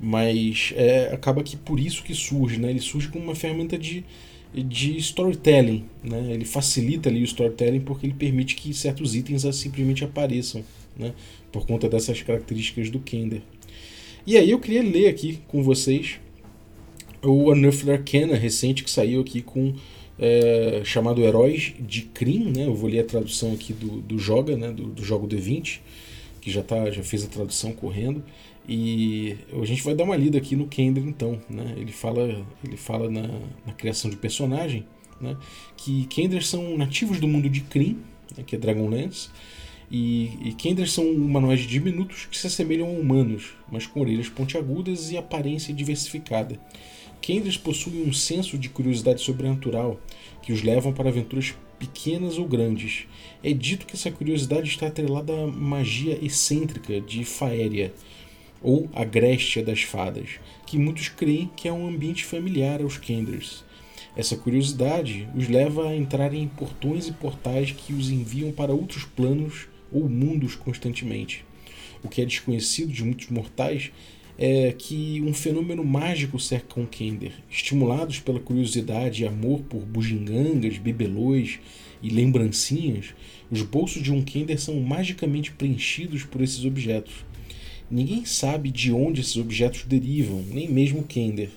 Mas 0.00 0.72
é, 0.76 1.12
acaba 1.12 1.42
que 1.42 1.56
por 1.56 1.78
isso 1.78 2.02
que 2.02 2.14
surge, 2.14 2.58
né? 2.58 2.70
Ele 2.70 2.80
surge 2.80 3.08
como 3.08 3.24
uma 3.24 3.34
ferramenta 3.34 3.76
de, 3.76 4.04
de 4.52 4.96
storytelling, 4.96 5.84
né? 6.02 6.32
Ele 6.32 6.44
facilita 6.44 7.08
ali 7.08 7.20
o 7.20 7.24
storytelling 7.24 7.80
porque 7.80 8.06
ele 8.06 8.14
permite 8.14 8.56
que 8.56 8.72
certos 8.74 9.14
itens 9.14 9.42
simplesmente 9.56 10.04
apareçam, 10.04 10.64
né? 10.98 11.14
Por 11.52 11.66
conta 11.66 11.88
dessas 11.88 12.20
características 12.22 12.90
do 12.90 12.98
Kender. 12.98 13.42
E 14.26 14.36
aí 14.36 14.50
eu 14.50 14.58
queria 14.58 14.82
ler 14.82 15.08
aqui 15.08 15.40
com 15.48 15.62
vocês 15.62 16.20
o 17.22 17.50
Unearthed 17.50 17.90
Arcana 17.90 18.36
recente 18.36 18.84
que 18.84 18.90
saiu 18.90 19.20
aqui 19.20 19.42
com 19.42 19.74
é, 20.18 20.82
chamado 20.84 21.22
Heróis 21.22 21.74
de 21.78 22.02
Krim, 22.02 22.52
né? 22.54 22.66
Eu 22.66 22.74
vou 22.74 22.90
ler 22.90 23.00
a 23.00 23.04
tradução 23.04 23.52
aqui 23.52 23.72
do, 23.72 24.00
do 24.00 24.18
Joga, 24.18 24.56
né? 24.56 24.70
Do, 24.72 24.88
do 24.88 25.04
jogo 25.04 25.28
D20, 25.28 25.80
que 26.40 26.50
já 26.50 26.62
tá, 26.62 26.90
já 26.90 27.02
fez 27.02 27.24
a 27.24 27.28
tradução 27.28 27.72
correndo. 27.72 28.22
E 28.68 29.36
a 29.50 29.64
gente 29.64 29.82
vai 29.82 29.94
dar 29.94 30.04
uma 30.04 30.16
lida 30.16 30.36
aqui 30.36 30.54
no 30.54 30.66
Kender 30.66 31.02
então, 31.06 31.40
né? 31.48 31.74
Ele 31.76 31.92
fala, 31.92 32.44
ele 32.64 32.76
fala 32.76 33.08
na, 33.08 33.26
na 33.64 33.72
criação 33.72 34.10
de 34.10 34.16
personagem, 34.16 34.84
né? 35.20 35.36
Que 35.76 36.04
Kender 36.06 36.44
são 36.44 36.76
nativos 36.76 37.18
do 37.20 37.28
mundo 37.28 37.48
de 37.48 37.60
Kryn, 37.62 37.96
né? 38.36 38.44
que 38.46 38.56
é 38.56 38.58
Dragonlance, 38.58 39.30
e, 39.90 40.30
e 40.42 40.52
Kender 40.52 40.88
são 40.88 41.10
humanoides 41.10 41.66
diminutos 41.66 42.26
que 42.26 42.36
se 42.36 42.46
assemelham 42.46 42.88
a 42.88 42.90
humanos, 42.90 43.54
mas 43.70 43.86
com 43.86 44.00
orelhas 44.00 44.28
pontiagudas 44.28 45.10
e 45.10 45.16
aparência 45.16 45.72
diversificada. 45.72 46.60
Kenders 47.20 47.56
possuem 47.56 48.02
um 48.02 48.12
senso 48.12 48.58
de 48.58 48.68
curiosidade 48.68 49.20
sobrenatural 49.20 50.00
que 50.42 50.52
os 50.52 50.62
levam 50.62 50.92
para 50.92 51.08
aventuras 51.08 51.54
pequenas 51.78 52.38
ou 52.38 52.46
grandes. 52.46 53.06
É 53.42 53.52
dito 53.52 53.86
que 53.86 53.94
essa 53.94 54.10
curiosidade 54.10 54.68
está 54.68 54.86
atrelada 54.86 55.32
à 55.32 55.46
magia 55.46 56.18
excêntrica 56.22 57.00
de 57.00 57.24
Faéria, 57.24 57.92
ou 58.60 58.88
a 58.92 59.04
Grécia 59.04 59.62
das 59.62 59.82
Fadas, 59.82 60.40
que 60.66 60.78
muitos 60.78 61.08
creem 61.08 61.50
que 61.56 61.68
é 61.68 61.72
um 61.72 61.86
ambiente 61.86 62.24
familiar 62.24 62.82
aos 62.82 62.98
Kenders. 62.98 63.64
Essa 64.16 64.36
curiosidade 64.36 65.28
os 65.34 65.48
leva 65.48 65.88
a 65.88 65.96
entrar 65.96 66.34
em 66.34 66.48
portões 66.48 67.06
e 67.06 67.12
portais 67.12 67.70
que 67.70 67.92
os 67.92 68.10
enviam 68.10 68.50
para 68.50 68.72
outros 68.72 69.04
planos 69.04 69.68
ou 69.92 70.08
mundos 70.08 70.54
constantemente. 70.54 71.44
O 72.02 72.08
que 72.08 72.22
é 72.22 72.24
desconhecido 72.24 72.92
de 72.92 73.04
muitos 73.04 73.28
mortais 73.28 73.90
é 74.38 74.72
que 74.72 75.20
um 75.22 75.34
fenômeno 75.34 75.84
mágico 75.84 76.38
cerca 76.38 76.80
um 76.80 76.86
Kender. 76.86 77.32
Estimulados 77.50 78.20
pela 78.20 78.38
curiosidade 78.38 79.22
e 79.22 79.26
amor 79.26 79.60
por 79.62 79.80
bugigangas, 79.80 80.78
bibelôs 80.78 81.58
e 82.00 82.08
lembrancinhas, 82.08 83.06
os 83.50 83.62
bolsos 83.62 84.00
de 84.00 84.12
um 84.12 84.22
Kender 84.22 84.60
são 84.60 84.80
magicamente 84.80 85.50
preenchidos 85.50 86.22
por 86.22 86.40
esses 86.40 86.64
objetos. 86.64 87.26
Ninguém 87.90 88.24
sabe 88.24 88.70
de 88.70 88.92
onde 88.92 89.22
esses 89.22 89.36
objetos 89.36 89.84
derivam, 89.84 90.44
nem 90.52 90.70
mesmo 90.70 91.02
Kender. 91.02 91.50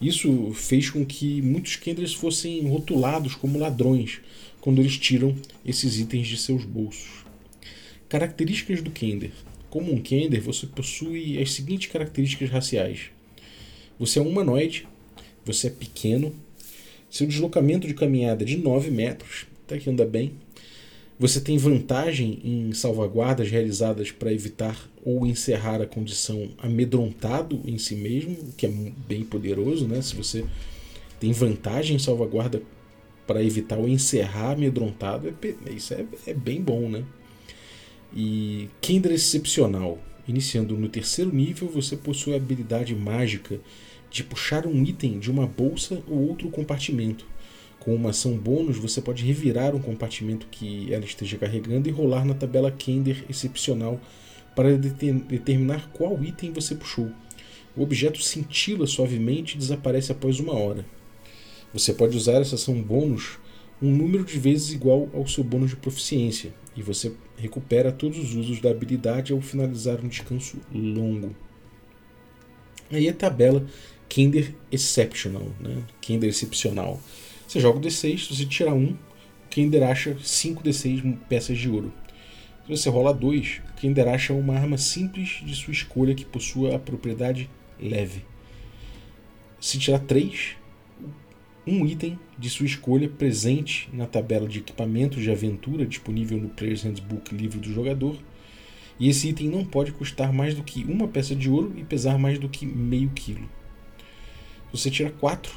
Isso 0.00 0.52
fez 0.54 0.90
com 0.90 1.04
que 1.04 1.40
muitos 1.40 1.76
Kenders 1.76 2.12
fossem 2.12 2.68
rotulados 2.68 3.34
como 3.34 3.58
ladrões 3.58 4.20
quando 4.60 4.80
eles 4.80 4.98
tiram 4.98 5.34
esses 5.64 5.98
itens 5.98 6.26
de 6.26 6.36
seus 6.36 6.64
bolsos. 6.64 7.23
Características 8.08 8.82
do 8.82 8.90
Kender. 8.90 9.32
Como 9.70 9.92
um 9.92 10.00
Kender, 10.00 10.42
você 10.42 10.66
possui 10.66 11.40
as 11.40 11.52
seguintes 11.52 11.90
características 11.90 12.50
raciais: 12.50 13.10
você 13.98 14.18
é 14.18 14.22
um 14.22 14.28
humanoide, 14.28 14.86
você 15.44 15.66
é 15.66 15.70
pequeno, 15.70 16.34
seu 17.10 17.26
deslocamento 17.26 17.86
de 17.86 17.94
caminhada 17.94 18.42
é 18.42 18.46
de 18.46 18.56
9 18.56 18.90
metros, 18.90 19.46
até 19.64 19.78
que 19.78 19.88
anda 19.88 20.04
bem, 20.04 20.32
você 21.18 21.40
tem 21.40 21.56
vantagem 21.56 22.40
em 22.42 22.72
salvaguardas 22.72 23.48
realizadas 23.48 24.10
para 24.10 24.32
evitar 24.32 24.90
ou 25.04 25.24
encerrar 25.24 25.80
a 25.80 25.86
condição 25.86 26.50
amedrontado 26.58 27.60
em 27.64 27.78
si 27.78 27.94
mesmo, 27.94 28.32
o 28.32 28.52
que 28.52 28.66
é 28.66 28.72
bem 29.06 29.22
poderoso, 29.22 29.86
né? 29.86 30.02
Se 30.02 30.16
você 30.16 30.44
tem 31.20 31.32
vantagem 31.32 31.96
em 31.96 32.00
salvaguarda 32.00 32.60
para 33.26 33.44
evitar 33.44 33.78
ou 33.78 33.88
encerrar 33.88 34.52
amedrontado, 34.52 35.28
é, 35.28 35.72
isso 35.72 35.94
é, 35.94 36.04
é 36.26 36.34
bem 36.34 36.60
bom, 36.60 36.88
né? 36.88 37.04
E 38.14 38.68
Kendra 38.80 39.12
excepcional. 39.12 39.98
Iniciando 40.26 40.76
no 40.76 40.88
terceiro 40.88 41.34
nível, 41.34 41.68
você 41.68 41.96
possui 41.96 42.32
a 42.32 42.36
habilidade 42.36 42.94
mágica 42.94 43.60
de 44.10 44.24
puxar 44.24 44.66
um 44.66 44.82
item 44.82 45.18
de 45.18 45.30
uma 45.30 45.46
bolsa 45.46 46.02
ou 46.08 46.28
outro 46.28 46.48
compartimento 46.48 47.26
com 47.84 47.94
uma 47.94 48.10
ação 48.10 48.36
bônus, 48.36 48.78
você 48.78 49.00
pode 49.02 49.22
revirar 49.24 49.74
um 49.74 49.80
compartimento 49.80 50.46
que 50.50 50.92
ela 50.92 51.04
esteja 51.04 51.36
carregando 51.36 51.86
e 51.86 51.92
rolar 51.92 52.24
na 52.24 52.32
tabela 52.32 52.70
Kender 52.70 53.24
excepcional 53.28 54.00
para 54.56 54.76
determinar 54.78 55.90
qual 55.92 56.22
item 56.24 56.50
você 56.50 56.74
puxou. 56.74 57.10
O 57.76 57.82
objeto 57.82 58.22
cintila 58.22 58.86
suavemente 58.86 59.54
e 59.54 59.58
desaparece 59.58 60.12
após 60.12 60.40
uma 60.40 60.54
hora. 60.54 60.86
Você 61.74 61.92
pode 61.92 62.16
usar 62.16 62.40
essa 62.40 62.54
ação 62.54 62.80
bônus 62.80 63.38
um 63.82 63.90
número 63.90 64.24
de 64.24 64.38
vezes 64.38 64.72
igual 64.72 65.10
ao 65.12 65.26
seu 65.26 65.44
bônus 65.44 65.70
de 65.70 65.76
proficiência, 65.76 66.54
e 66.76 66.82
você 66.82 67.12
recupera 67.36 67.92
todos 67.92 68.18
os 68.18 68.34
usos 68.34 68.60
da 68.60 68.70
habilidade 68.70 69.32
ao 69.32 69.40
finalizar 69.40 70.04
um 70.04 70.08
descanso 70.08 70.58
longo. 70.72 71.34
Aí 72.90 73.08
a 73.08 73.12
tabela 73.12 73.66
Kender 74.08 74.54
Exceptional, 74.70 75.46
né? 75.60 75.82
Kender 76.00 76.28
Excepcional. 76.28 77.00
Você 77.46 77.60
joga 77.60 77.78
o 77.78 77.80
D6, 77.80 78.26
se 78.26 78.34
você 78.34 78.44
tirar 78.44 78.74
um, 78.74 78.92
o 78.92 79.48
Kender 79.50 79.82
acha 79.82 80.16
5 80.20 80.62
D6 80.62 81.16
peças 81.28 81.58
de 81.58 81.68
ouro. 81.68 81.92
Se 82.64 82.70
você 82.70 82.88
rola 82.88 83.12
2, 83.12 83.60
o 83.70 83.72
Kender 83.74 84.08
acha 84.08 84.32
uma 84.32 84.54
arma 84.54 84.78
simples 84.78 85.42
de 85.44 85.54
sua 85.54 85.72
escolha 85.72 86.14
que 86.14 86.24
possua 86.24 86.76
a 86.76 86.78
propriedade 86.78 87.50
leve. 87.80 88.24
Se 89.60 89.78
tirar 89.78 89.98
3, 90.00 90.56
um 91.66 91.86
item 91.86 92.18
de 92.38 92.50
sua 92.50 92.66
escolha 92.66 93.08
presente 93.08 93.88
na 93.92 94.06
tabela 94.06 94.46
de 94.46 94.58
equipamentos 94.58 95.22
de 95.22 95.30
aventura 95.30 95.86
disponível 95.86 96.38
no 96.38 96.50
Player's 96.50 96.82
Handbook 96.82 97.34
livro 97.34 97.58
do 97.58 97.72
jogador. 97.72 98.16
E 99.00 99.08
esse 99.08 99.28
item 99.28 99.48
não 99.48 99.64
pode 99.64 99.90
custar 99.92 100.32
mais 100.32 100.54
do 100.54 100.62
que 100.62 100.84
uma 100.84 101.08
peça 101.08 101.34
de 101.34 101.48
ouro 101.48 101.72
e 101.76 101.82
pesar 101.82 102.18
mais 102.18 102.38
do 102.38 102.48
que 102.48 102.66
meio 102.66 103.10
quilo. 103.10 103.48
você 104.70 104.90
tira 104.90 105.10
4, 105.10 105.52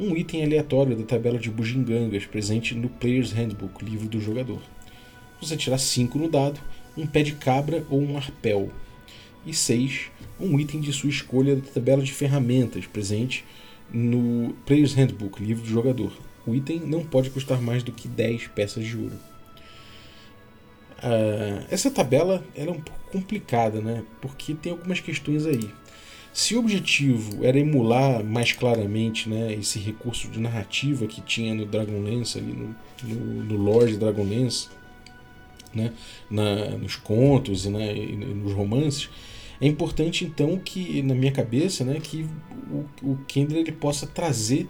um 0.00 0.16
item 0.16 0.42
aleatório 0.42 0.96
da 0.96 1.04
tabela 1.04 1.38
de 1.38 1.50
bugigangas 1.50 2.26
presente 2.26 2.74
no 2.74 2.88
Player's 2.88 3.32
Handbook, 3.32 3.84
livro 3.84 4.08
do 4.08 4.20
jogador. 4.20 4.60
Você 5.40 5.56
tirar 5.56 5.78
5 5.78 6.18
no 6.18 6.28
dado, 6.28 6.58
um 6.96 7.06
pé 7.06 7.22
de 7.22 7.32
cabra 7.32 7.84
ou 7.90 8.00
um 8.00 8.16
arpel. 8.16 8.70
E 9.46 9.52
6, 9.52 10.10
um 10.40 10.58
item 10.58 10.80
de 10.80 10.92
sua 10.92 11.10
escolha 11.10 11.56
da 11.56 11.70
tabela 11.70 12.02
de 12.02 12.12
ferramentas 12.12 12.86
presente 12.86 13.44
no 13.92 14.54
Player's 14.66 14.94
Handbook, 14.94 15.42
livro 15.42 15.62
do 15.62 15.68
jogador. 15.68 16.12
O 16.46 16.54
item 16.54 16.80
não 16.80 17.04
pode 17.04 17.30
custar 17.30 17.60
mais 17.60 17.82
do 17.82 17.92
que 17.92 18.06
10 18.06 18.48
peças 18.48 18.84
de 18.84 18.96
ouro. 18.96 19.16
Uh, 20.98 21.64
essa 21.70 21.90
tabela 21.90 22.44
ela 22.54 22.70
é 22.70 22.72
um 22.72 22.80
pouco 22.80 23.10
complicada, 23.12 23.80
né? 23.80 24.02
Porque 24.20 24.54
tem 24.54 24.72
algumas 24.72 25.00
questões 25.00 25.46
aí. 25.46 25.70
Se 26.32 26.56
o 26.56 26.58
objetivo 26.58 27.44
era 27.44 27.58
emular 27.58 28.24
mais 28.24 28.52
claramente 28.52 29.28
né, 29.28 29.54
esse 29.54 29.78
recurso 29.78 30.26
de 30.28 30.40
narrativa 30.40 31.06
que 31.06 31.20
tinha 31.20 31.54
no 31.54 31.64
Dragonlance, 31.64 32.38
ali 32.38 32.52
no, 32.52 32.74
no, 33.04 33.44
no 33.44 33.56
lore 33.56 33.92
de 33.92 33.98
Dragonlance, 33.98 34.68
né, 35.72 35.92
na, 36.28 36.70
nos 36.70 36.96
contos 36.96 37.66
e, 37.66 37.70
né, 37.70 37.96
e 37.96 38.16
nos 38.16 38.52
romances, 38.52 39.08
é 39.60 39.66
importante 39.66 40.24
então 40.24 40.58
que, 40.58 41.02
na 41.02 41.14
minha 41.14 41.32
cabeça, 41.32 41.84
né, 41.84 42.00
que 42.00 42.26
o, 42.70 43.10
o 43.12 43.18
Kendra 43.26 43.58
ele 43.58 43.72
possa 43.72 44.06
trazer 44.06 44.68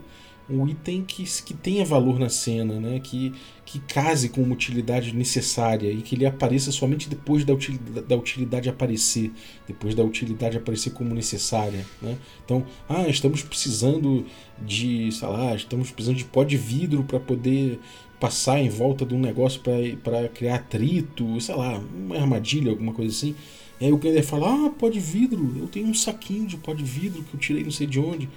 um 0.49 0.69
item 0.69 1.03
que, 1.03 1.25
que 1.43 1.55
tenha 1.55 1.85
valor 1.85 2.19
na 2.19 2.29
cena, 2.29 2.79
né? 2.79 3.01
que, 3.01 3.33
que 3.65 3.79
case 3.81 4.29
com 4.29 4.43
uma 4.43 4.55
utilidade 4.55 5.15
necessária 5.15 5.91
e 5.91 6.03
que 6.03 6.15
ele 6.15 6.27
apareça 6.27 6.71
somente 6.71 7.09
depois 7.09 7.45
da 7.45 7.55
utilidade, 7.55 8.07
da 8.07 8.17
utilidade 8.17 8.69
aparecer, 8.69 9.33
depois 9.67 9.95
da 9.95 10.05
utilidade 10.05 10.57
aparecer 10.57 10.91
como 10.91 11.15
necessária. 11.15 11.85
Né? 12.01 12.17
Então, 12.45 12.65
ah, 12.89 13.09
estamos 13.09 13.43
precisando 13.43 14.27
de, 14.63 15.11
sei 15.13 15.29
lá, 15.29 15.55
estamos 15.55 15.91
precisando 15.91 16.19
de 16.19 16.25
pó 16.25 16.45
de 16.45 16.57
vidro 16.57 17.05
para 17.05 17.19
poder 17.19 17.81
passar 18.21 18.61
em 18.61 18.69
volta 18.69 19.05
de 19.05 19.15
um 19.15 19.21
negócio 19.21 19.61
para 20.03 20.29
criar 20.29 20.57
atrito, 20.57 21.41
sei 21.41 21.55
lá, 21.55 21.79
uma 21.79 22.17
armadilha, 22.17 22.71
alguma 22.71 22.93
coisa 22.93 23.13
assim. 23.13 23.35
E 23.81 23.87
aí 23.87 23.93
o 23.93 23.99
Glender 23.99 24.25
fala, 24.25 24.67
ah, 24.67 24.71
pó 24.71 24.89
de 24.89 25.01
vidro, 25.01 25.55
eu 25.59 25.67
tenho 25.67 25.87
um 25.87 25.95
saquinho 25.95 26.47
de 26.47 26.57
pó 26.57 26.73
de 26.73 26.85
vidro 26.85 27.23
que 27.23 27.35
eu 27.35 27.41
tirei 27.41 27.65
não 27.65 27.71
sei 27.71 27.87
de 27.87 27.99
onde 27.99 28.29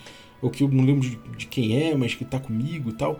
ou 0.42 0.50
que 0.50 0.64
eu 0.64 0.70
não 0.70 0.84
lembro 0.84 1.08
de, 1.08 1.18
de 1.38 1.48
quem 1.48 1.82
é, 1.82 1.96
mas 1.96 2.14
que 2.14 2.24
está 2.24 2.40
comigo 2.40 2.90
e 2.90 2.94
tal. 2.94 3.20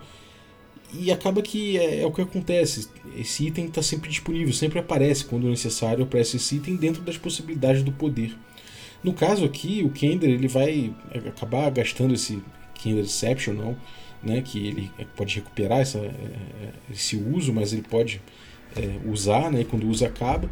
E 0.92 1.12
acaba 1.12 1.42
que 1.42 1.76
é, 1.76 2.02
é, 2.02 2.06
o 2.06 2.12
que 2.12 2.22
acontece. 2.22 2.88
Esse 3.16 3.46
item 3.46 3.66
está 3.66 3.82
sempre 3.82 4.08
disponível, 4.08 4.52
sempre 4.52 4.78
aparece 4.78 5.24
quando 5.24 5.48
necessário, 5.48 6.04
aparece 6.04 6.36
esse 6.36 6.56
item 6.56 6.76
dentro 6.76 7.02
das 7.02 7.18
possibilidades 7.18 7.82
do 7.82 7.92
poder. 7.92 8.36
No 9.02 9.12
caso 9.12 9.44
aqui, 9.44 9.82
o 9.84 9.90
Kender 9.90 10.30
ele 10.30 10.48
vai 10.48 10.92
acabar 11.26 11.70
gastando 11.70 12.14
esse 12.14 12.42
Kender 12.74 13.04
Exceptional, 13.04 13.76
né, 14.22 14.42
que 14.42 14.66
ele 14.66 14.90
pode 15.16 15.36
recuperar 15.36 15.80
essa, 15.80 15.98
é, 15.98 16.02
é, 16.02 16.72
esse 16.90 17.16
uso, 17.16 17.52
mas 17.52 17.72
ele 17.72 17.82
pode 17.82 18.20
é, 18.76 18.98
usar, 19.08 19.52
né, 19.52 19.64
quando 19.64 19.84
o 19.84 19.88
uso 19.88 20.04
acaba. 20.04 20.50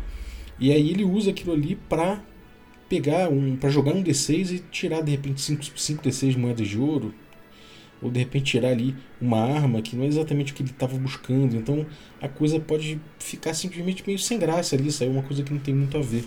E 0.58 0.72
aí 0.72 0.90
ele 0.90 1.04
usa 1.04 1.30
aquilo 1.30 1.52
ali 1.52 1.76
para 1.88 2.22
pegar 2.88 3.28
um 3.28 3.56
para 3.56 3.68
jogar 3.68 3.92
um 3.92 4.02
D6 4.02 4.52
e 4.52 4.58
tirar 4.70 5.02
de 5.02 5.10
repente 5.10 5.40
5, 5.40 5.64
5 5.78 6.02
D6 6.02 6.36
moedas 6.36 6.68
de 6.68 6.78
ouro, 6.78 7.14
ou 8.00 8.10
de 8.10 8.18
repente 8.18 8.52
tirar 8.52 8.68
ali 8.68 8.94
uma 9.20 9.40
arma 9.40 9.82
que 9.82 9.96
não 9.96 10.04
é 10.04 10.06
exatamente 10.06 10.52
o 10.52 10.54
que 10.54 10.62
ele 10.62 10.70
estava 10.70 10.96
buscando. 10.96 11.56
Então 11.56 11.86
a 12.20 12.28
coisa 12.28 12.60
pode 12.60 13.00
ficar 13.18 13.54
simplesmente 13.54 14.02
meio 14.06 14.18
sem 14.18 14.38
graça 14.38 14.76
ali, 14.76 14.90
sair 14.90 15.08
uma 15.08 15.22
coisa 15.22 15.42
que 15.42 15.52
não 15.52 15.60
tem 15.60 15.74
muito 15.74 15.96
a 15.96 16.02
ver. 16.02 16.24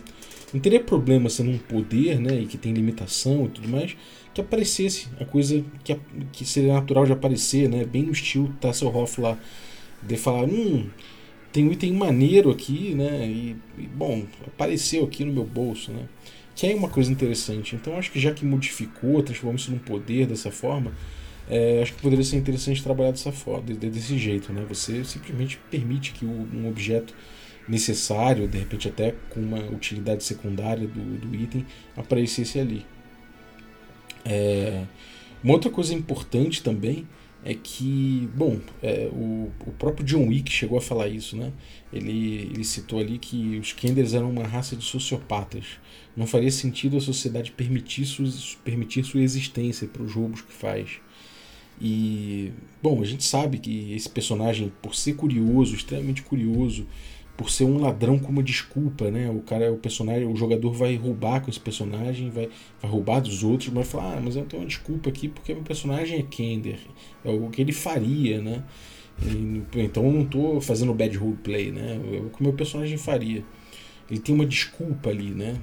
Não 0.54 0.60
teria 0.60 0.80
problema 0.80 1.30
sendo 1.30 1.52
um 1.52 1.58
poder, 1.58 2.20
né, 2.20 2.42
e 2.42 2.48
que 2.48 2.58
tem 2.58 2.74
limitação 2.74 3.46
e 3.46 3.50
tudo 3.50 3.70
mais, 3.70 3.96
que 4.34 4.42
aparecesse 4.42 5.08
a 5.20 5.26
coisa 5.26 5.64
que, 5.84 5.96
que 6.32 6.44
seria 6.44 6.74
natural 6.74 7.06
de 7.06 7.12
aparecer, 7.12 7.70
né, 7.70 7.86
bem 7.86 8.04
no 8.04 8.12
estilo 8.12 8.52
Tasselhoff 8.60 9.22
lá, 9.22 9.38
de 10.02 10.18
falar, 10.18 10.46
hum, 10.46 10.90
tem 11.52 11.68
um 11.68 11.72
item 11.72 11.94
maneiro 11.94 12.52
aqui, 12.52 12.94
né, 12.94 13.28
e, 13.28 13.56
e 13.78 13.88
bom, 13.88 14.26
apareceu 14.46 15.04
aqui 15.04 15.26
no 15.26 15.34
meu 15.34 15.46
bolso, 15.46 15.92
né 15.92 16.06
que 16.60 16.68
é 16.68 16.76
uma 16.76 16.90
coisa 16.90 17.10
interessante. 17.10 17.74
Então 17.74 17.98
acho 17.98 18.12
que 18.12 18.20
já 18.20 18.34
que 18.34 18.44
modificou, 18.44 19.24
transformou 19.24 19.56
isso 19.56 19.72
num 19.72 19.78
poder 19.78 20.28
dessa 20.28 20.52
forma, 20.52 20.92
é, 21.50 21.82
acho 21.82 21.94
que 21.94 22.02
poderia 22.02 22.26
ser 22.26 22.36
interessante 22.36 22.84
trabalhar 22.84 23.12
dessa 23.12 23.32
forma, 23.32 23.64
desse 23.64 24.18
jeito, 24.18 24.52
né? 24.52 24.66
Você 24.68 25.06
simplesmente 25.06 25.58
permite 25.72 26.12
que 26.12 26.26
um 26.26 26.68
objeto 26.68 27.16
necessário, 27.66 28.46
de 28.46 28.58
repente 28.58 28.90
até 28.90 29.16
com 29.30 29.40
uma 29.40 29.60
utilidade 29.72 30.22
secundária 30.22 30.86
do, 30.86 31.02
do 31.18 31.34
item, 31.34 31.66
aparecesse 31.96 32.60
ali. 32.60 32.86
É, 34.26 34.84
uma 35.42 35.54
outra 35.54 35.72
coisa 35.72 35.94
importante 35.94 36.62
também 36.62 37.08
é 37.44 37.54
que, 37.54 38.30
bom, 38.36 38.60
é, 38.84 39.10
o, 39.12 39.50
o 39.66 39.72
próprio 39.72 40.06
John 40.06 40.28
Wick 40.28 40.52
chegou 40.52 40.78
a 40.78 40.82
falar 40.82 41.08
isso, 41.08 41.38
né? 41.38 41.54
Ele, 41.92 42.50
ele 42.54 42.64
citou 42.64 43.00
ali 43.00 43.18
que 43.18 43.58
os 43.60 43.72
Kenders 43.72 44.14
eram 44.14 44.30
uma 44.30 44.46
raça 44.46 44.76
de 44.76 44.84
sociopatas. 44.84 45.66
Não 46.18 46.28
faria 46.28 46.52
sentido 46.52 46.98
a 46.98 47.02
sociedade 47.02 47.52
permitir, 47.52 48.06
su, 48.06 48.58
permitir 48.64 49.06
sua 49.06 49.22
existência 49.22 49.88
para 49.88 50.04
os 50.04 50.14
roubos 50.14 50.42
que 50.42 50.52
faz. 50.52 51.00
E, 51.82 52.52
bom, 52.84 53.02
a 53.02 53.06
gente 53.06 53.24
sabe 53.24 53.58
que 53.58 53.94
esse 53.94 54.10
personagem, 54.10 54.72
por 54.82 54.94
ser 54.94 55.14
curioso, 55.14 55.76
extremamente 55.76 56.22
curioso, 56.22 56.86
por 57.40 57.50
ser 57.50 57.64
um 57.64 57.80
ladrão 57.80 58.20
com 58.20 58.34
uma 58.34 58.44
desculpa, 58.44 59.10
né? 59.10 59.30
O 59.30 59.40
cara, 59.40 59.72
o 59.72 59.78
personagem, 59.78 60.28
o 60.28 60.36
jogador 60.36 60.74
vai 60.74 60.98
roubar 60.98 61.40
com 61.40 61.50
esse 61.50 61.60
personagem, 61.60 62.30
vai, 62.30 62.50
vai 62.82 62.92
roubar 62.92 63.22
dos 63.22 63.46
outros, 63.46 63.70
mas 63.70 63.90
falar, 63.90 64.18
ah, 64.18 64.22
mas 64.22 64.36
eu 64.36 64.44
tenho 64.44 64.62
uma 64.62 64.68
desculpa 64.68 65.08
aqui 65.08 65.30
porque 65.30 65.54
meu 65.54 65.64
personagem 65.64 66.20
é 66.20 66.22
Kender, 66.22 66.80
é 67.24 67.30
o 67.30 67.50
que 67.50 67.62
ele 67.62 67.72
faria, 67.72 68.42
né? 68.42 68.62
E, 69.24 69.64
então 69.80 70.06
eu 70.06 70.12
não 70.12 70.24
estou 70.24 70.60
fazendo 70.60 70.94
bad 70.94 71.16
roleplay, 71.16 71.72
né? 71.72 72.02
É 72.12 72.18
o 72.18 72.30
que 72.30 72.44
meu 72.44 72.52
personagem 72.52 72.98
faria. 72.98 73.42
Ele 74.12 74.20
tem 74.20 74.36
uma 74.36 74.46
desculpa 74.46 75.10
ali, 75.10 75.30
né? 75.30 75.56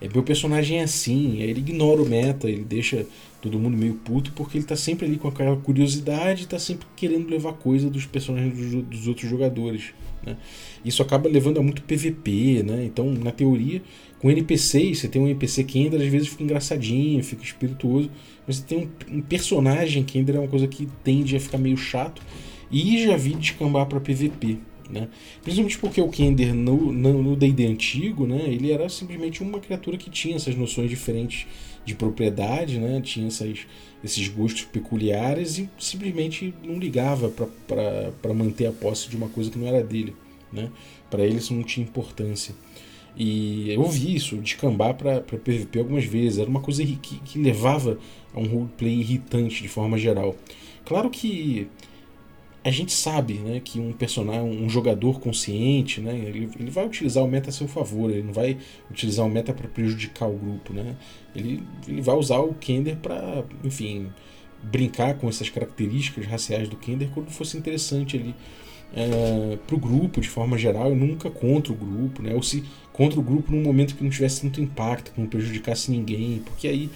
É, 0.00 0.08
meu 0.08 0.22
personagem 0.22 0.78
é 0.78 0.82
assim, 0.82 1.40
ele 1.40 1.60
ignora 1.60 2.00
o 2.00 2.08
meta, 2.08 2.48
ele 2.48 2.64
deixa 2.64 3.04
todo 3.42 3.58
mundo 3.58 3.76
meio 3.76 3.94
puto 3.94 4.32
porque 4.32 4.58
ele 4.58 4.64
está 4.64 4.76
sempre 4.76 5.06
ali 5.06 5.16
com 5.16 5.28
aquela 5.28 5.56
curiosidade, 5.56 6.42
está 6.42 6.58
sempre 6.58 6.86
querendo 6.96 7.28
levar 7.28 7.52
coisa 7.54 7.90
dos 7.90 8.06
personagens 8.06 8.56
dos, 8.56 8.84
dos 8.84 9.08
outros 9.08 9.28
jogadores. 9.28 9.92
Né? 10.24 10.36
Isso 10.84 11.02
acaba 11.02 11.28
levando 11.28 11.58
a 11.58 11.62
muito 11.62 11.82
PVP, 11.82 12.62
né? 12.64 12.84
Então, 12.84 13.10
na 13.12 13.30
teoria, 13.30 13.82
com 14.20 14.30
NPCs, 14.30 14.98
você 14.98 15.08
tem 15.08 15.20
um 15.20 15.26
NPC 15.26 15.64
que 15.64 15.82
ainda 15.82 15.96
às 15.96 16.06
vezes 16.06 16.28
fica 16.28 16.42
engraçadinho, 16.42 17.22
fica 17.22 17.42
espirituoso, 17.42 18.10
mas 18.46 18.56
você 18.56 18.64
tem 18.64 18.78
um, 18.78 19.18
um 19.18 19.20
personagem 19.20 20.02
que 20.04 20.18
ainda 20.18 20.32
é 20.32 20.38
uma 20.38 20.48
coisa 20.48 20.66
que 20.66 20.88
tende 21.04 21.36
a 21.36 21.40
ficar 21.40 21.58
meio 21.58 21.76
chato, 21.76 22.22
e 22.70 23.04
já 23.04 23.16
vi 23.16 23.34
descambar 23.34 23.86
para 23.86 24.00
PVP. 24.00 24.58
Né? 24.88 25.08
Principalmente 25.42 25.78
porque 25.78 26.00
o 26.00 26.08
Kender 26.08 26.54
no 26.54 27.36
D&D 27.36 27.66
antigo, 27.66 28.26
né, 28.26 28.44
ele 28.46 28.72
era 28.72 28.88
simplesmente 28.88 29.42
uma 29.42 29.60
criatura 29.60 29.98
que 29.98 30.08
tinha 30.08 30.36
essas 30.36 30.54
noções 30.54 30.88
diferentes 30.88 31.46
de 31.84 31.94
propriedade, 31.94 32.78
né, 32.78 33.00
tinha 33.02 33.26
essas, 33.26 33.66
esses 34.02 34.28
gostos 34.28 34.64
peculiares 34.64 35.58
e 35.58 35.68
simplesmente 35.78 36.54
não 36.64 36.78
ligava 36.78 37.30
para 37.30 38.34
manter 38.34 38.66
a 38.66 38.72
posse 38.72 39.10
de 39.10 39.16
uma 39.16 39.28
coisa 39.28 39.50
que 39.50 39.58
não 39.58 39.66
era 39.66 39.82
dele. 39.82 40.16
Né? 40.50 40.70
Para 41.10 41.22
ele 41.22 41.36
isso 41.36 41.52
não 41.52 41.62
tinha 41.62 41.84
importância. 41.84 42.54
E 43.16 43.72
eu 43.72 43.82
vi 43.84 44.14
isso 44.14 44.36
descambar 44.36 44.94
para 44.94 45.20
PVP 45.20 45.80
algumas 45.80 46.04
vezes. 46.04 46.38
Era 46.38 46.48
uma 46.48 46.60
coisa 46.60 46.84
que, 46.84 47.18
que 47.18 47.38
levava 47.38 47.98
a 48.32 48.38
um 48.38 48.46
roleplay 48.46 49.00
irritante 49.00 49.60
de 49.60 49.68
forma 49.68 49.98
geral. 49.98 50.36
Claro 50.84 51.10
que 51.10 51.66
a 52.64 52.70
gente 52.70 52.92
sabe 52.92 53.34
né, 53.34 53.60
que 53.62 53.78
um 53.78 53.92
personagem, 53.92 54.42
um 54.42 54.68
jogador 54.68 55.20
consciente, 55.20 56.00
né, 56.00 56.16
ele, 56.18 56.50
ele 56.58 56.70
vai 56.70 56.86
utilizar 56.86 57.22
o 57.24 57.28
meta 57.28 57.50
a 57.50 57.52
seu 57.52 57.68
favor, 57.68 58.10
ele 58.10 58.22
não 58.22 58.32
vai 58.32 58.58
utilizar 58.90 59.24
o 59.24 59.30
meta 59.30 59.52
para 59.52 59.68
prejudicar 59.68 60.28
o 60.28 60.36
grupo. 60.36 60.72
Né? 60.72 60.96
Ele, 61.34 61.62
ele 61.86 62.00
vai 62.02 62.16
usar 62.16 62.38
o 62.38 62.54
Kender 62.54 62.96
para, 62.96 63.44
enfim, 63.62 64.08
brincar 64.62 65.14
com 65.14 65.28
essas 65.28 65.48
características 65.48 66.26
raciais 66.26 66.68
do 66.68 66.76
Kender 66.76 67.08
quando 67.14 67.30
fosse 67.30 67.56
interessante 67.56 68.16
ali 68.16 68.34
é, 68.94 69.56
para 69.66 69.76
o 69.76 69.78
grupo 69.78 70.20
de 70.20 70.28
forma 70.28 70.58
geral 70.58 70.92
e 70.92 70.94
nunca 70.94 71.30
contra 71.30 71.72
o 71.72 71.76
grupo, 71.76 72.22
né? 72.22 72.34
ou 72.34 72.42
se 72.42 72.64
contra 72.92 73.20
o 73.20 73.22
grupo 73.22 73.52
num 73.52 73.62
momento 73.62 73.94
que 73.94 74.02
não 74.02 74.10
tivesse 74.10 74.42
tanto 74.42 74.60
impacto, 74.60 75.12
que 75.12 75.20
não 75.20 75.28
prejudicasse 75.28 75.90
ninguém, 75.90 76.42
porque 76.44 76.66
aí 76.66 76.90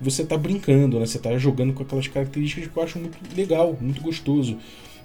você 0.00 0.22
está 0.22 0.38
brincando, 0.38 1.00
né? 1.00 1.06
você 1.06 1.16
está 1.16 1.36
jogando 1.36 1.72
com 1.72 1.82
aquelas 1.82 2.06
características 2.06 2.68
que 2.68 2.76
eu 2.76 2.82
acho 2.82 2.98
muito 3.00 3.18
legal, 3.36 3.76
muito 3.80 4.00
gostoso 4.00 4.56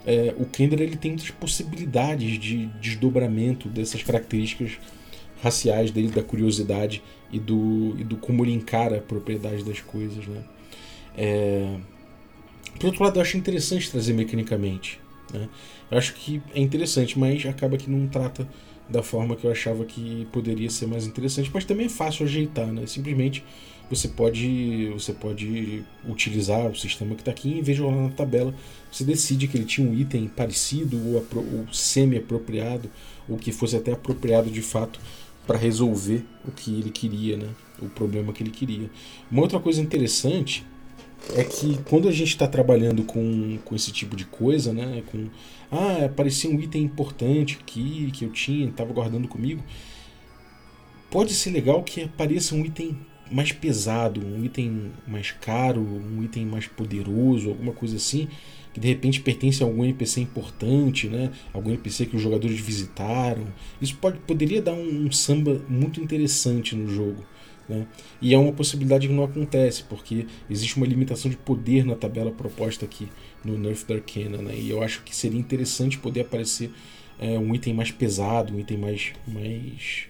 é, 0.06 0.34
o 0.38 0.46
Kender 0.46 0.82
ele 0.82 0.98
tem 0.98 1.12
muitas 1.12 1.32
possibilidades 1.32 2.38
de 2.40 2.66
desdobramento 2.82 3.70
dessas 3.70 4.04
características 4.04 4.78
raciais 5.42 5.92
dele, 5.92 6.10
da 6.10 6.24
curiosidade 6.24 7.02
e 7.32 7.40
do, 7.40 7.96
e 7.98 8.04
do 8.04 8.18
como 8.18 8.46
ele 8.46 8.54
encara 8.54 8.98
a 8.98 9.02
propriedade 9.02 9.64
das 9.64 9.82
coisas. 9.82 10.26
Né? 10.26 10.44
É... 11.18 11.76
Por 12.80 12.88
outro 12.88 13.04
lado, 13.04 13.18
eu 13.18 13.22
acho 13.22 13.38
interessante 13.38 13.92
trazer 13.92 14.14
mecanicamente. 14.14 15.00
Né? 15.34 15.50
Eu 15.92 15.98
acho 15.98 16.14
que 16.14 16.42
é 16.54 16.60
interessante, 16.60 17.18
mas 17.18 17.46
acaba 17.46 17.78
que 17.78 17.90
não 17.90 18.08
trata 18.08 18.48
da 18.90 19.02
forma 19.02 19.36
que 19.36 19.46
eu 19.46 19.52
achava 19.52 19.86
que 19.86 20.28
poderia 20.32 20.70
ser 20.70 20.88
mais 20.88 21.06
interessante, 21.06 21.50
mas 21.54 21.66
também 21.66 21.88
é 21.88 21.90
fácil 21.90 22.26
ajeitar, 22.26 22.68
né? 22.68 22.86
Simplesmente 22.86 23.44
você 23.90 24.08
pode 24.08 24.90
você 24.94 25.14
pode 25.14 25.84
utilizar 26.08 26.70
o 26.70 26.76
sistema 26.76 27.16
que 27.16 27.22
está 27.22 27.32
aqui 27.32 27.50
e 27.50 27.60
em 27.60 27.62
vez 27.62 27.78
de 27.78 27.84
na 27.84 28.10
tabela, 28.10 28.54
você 28.92 29.04
decide 29.04 29.48
que 29.48 29.58
ele 29.58 29.66
tinha 29.66 29.88
um 29.88 29.94
item 29.94 30.28
parecido 30.28 30.98
ou, 30.98 31.26
ou 31.36 31.74
semi-apropriado, 31.74 32.90
ou 33.28 33.38
que 33.38 33.52
fosse 33.52 33.76
até 33.76 33.92
apropriado 33.92 34.50
de 34.50 34.62
fato 34.62 35.00
para 35.46 35.58
resolver 35.58 36.24
o 36.48 36.52
que 36.52 36.72
ele 36.72 36.90
queria, 36.90 37.38
né? 37.38 37.50
o 37.82 37.90
problema 37.90 38.32
que 38.32 38.44
ele 38.44 38.52
queria. 38.52 38.90
Uma 39.30 39.42
outra 39.42 39.60
coisa 39.60 39.82
interessante 39.82 40.66
é 41.36 41.44
que 41.44 41.80
quando 41.90 42.08
a 42.08 42.12
gente 42.12 42.30
está 42.30 42.48
trabalhando 42.48 43.04
com, 43.04 43.58
com 43.64 43.76
esse 43.76 43.92
tipo 43.92 44.16
de 44.16 44.26
coisa, 44.26 44.74
né, 44.74 45.04
com 45.12 45.28
ah, 45.72 46.06
aparecia 46.06 46.50
um 46.50 46.60
item 46.60 46.84
importante 46.84 47.58
aqui 47.62 48.12
que 48.12 48.26
eu 48.26 48.32
tinha, 48.32 48.68
estava 48.68 48.94
guardando 48.94 49.28
comigo, 49.28 49.64
pode 51.10 51.34
ser 51.34 51.52
legal 51.52 51.82
que 51.84 52.04
apareça 52.04 52.54
um 52.54 52.66
item 52.66 52.98
mais 53.32 53.52
pesado, 53.52 54.24
um 54.24 54.44
item 54.44 54.92
mais 55.08 55.32
caro, 55.32 55.82
um 55.82 56.22
item 56.24 56.46
mais 56.46 56.68
poderoso, 56.68 57.50
alguma 57.50 57.72
coisa 57.72 57.96
assim, 57.96 58.28
que 58.74 58.80
de 58.80 58.88
repente 58.88 59.22
pertence 59.22 59.64
a 59.64 59.66
algum 59.66 59.84
NPC 59.84 60.22
importante, 60.22 61.08
né? 61.08 61.32
Algum 61.54 61.70
NPC 61.70 62.08
que 62.08 62.16
os 62.16 62.22
jogadores 62.22 62.60
visitaram. 62.60 63.48
Isso 63.82 63.96
pode, 63.98 64.20
poderia 64.20 64.62
dar 64.62 64.74
um, 64.74 65.06
um 65.06 65.12
samba 65.12 65.62
muito 65.70 66.02
interessante 66.02 66.76
no 66.76 66.88
jogo. 66.88 67.24
Né? 67.68 67.88
E 68.22 68.34
é 68.34 68.38
uma 68.38 68.52
possibilidade 68.52 69.08
que 69.08 69.14
não 69.14 69.24
acontece, 69.24 69.84
porque 69.84 70.26
existe 70.50 70.78
uma 70.78 70.86
limitação 70.86 71.30
de 71.30 71.38
poder 71.38 71.86
na 71.86 71.96
tabela 71.96 72.32
proposta 72.32 72.86
aqui 72.86 73.08
no 73.44 73.58
Nerf 73.58 73.86
da 73.86 73.96
Arcana. 73.96 74.38
Né? 74.38 74.56
E 74.58 74.70
eu 74.70 74.84
acho 74.84 75.04
que 75.04 75.16
seria 75.16 75.40
interessante 75.40 75.98
poder 75.98 76.22
aparecer 76.22 76.72
é, 77.20 77.38
um 77.38 77.54
item 77.56 77.74
mais 77.74 77.92
pesado, 77.92 78.54
um 78.54 78.60
item 78.60 78.78
mais, 78.78 79.14
mais, 79.28 80.08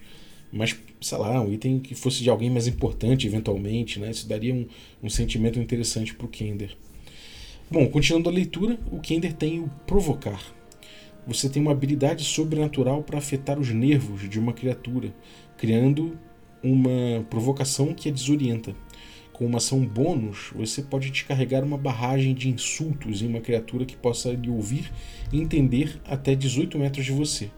mais, 0.52 0.76
sei 1.00 1.18
lá, 1.18 1.40
um 1.40 1.52
item 1.52 1.78
que 1.78 1.94
fosse 1.94 2.22
de 2.22 2.30
alguém 2.30 2.50
mais 2.50 2.66
importante 2.66 3.26
eventualmente. 3.26 4.00
Né? 4.00 4.10
Isso 4.10 4.28
daria 4.28 4.54
um, 4.54 4.66
um 5.02 5.08
sentimento 5.08 5.58
interessante 5.58 6.14
para 6.14 6.26
o 6.26 6.28
Kender. 6.28 6.76
Bom, 7.70 7.86
continuando 7.88 8.28
a 8.28 8.32
leitura, 8.32 8.78
o 8.90 9.00
Kender 9.00 9.32
tem 9.32 9.60
o 9.60 9.68
Provocar. 9.86 10.40
Você 11.26 11.48
tem 11.48 11.62
uma 11.62 11.72
habilidade 11.72 12.22
sobrenatural 12.22 13.02
para 13.02 13.16
afetar 13.16 13.58
os 13.58 13.70
nervos 13.70 14.28
de 14.28 14.38
uma 14.38 14.52
criatura, 14.52 15.14
criando 15.56 16.18
uma 16.64 17.22
provocação 17.28 17.92
que 17.92 18.08
a 18.08 18.12
desorienta. 18.12 18.74
Com 19.32 19.46
uma 19.46 19.58
ação 19.58 19.84
bônus, 19.84 20.52
você 20.54 20.80
pode 20.80 21.10
descarregar 21.10 21.64
uma 21.64 21.76
barragem 21.76 22.32
de 22.34 22.48
insultos 22.48 23.20
em 23.20 23.26
uma 23.26 23.40
criatura 23.40 23.84
que 23.84 23.96
possa 23.96 24.30
lhe 24.30 24.48
ouvir 24.48 24.90
e 25.32 25.40
entender 25.40 26.00
até 26.04 26.34
18 26.34 26.78
metros 26.78 27.04
de 27.04 27.12
você. 27.12 27.50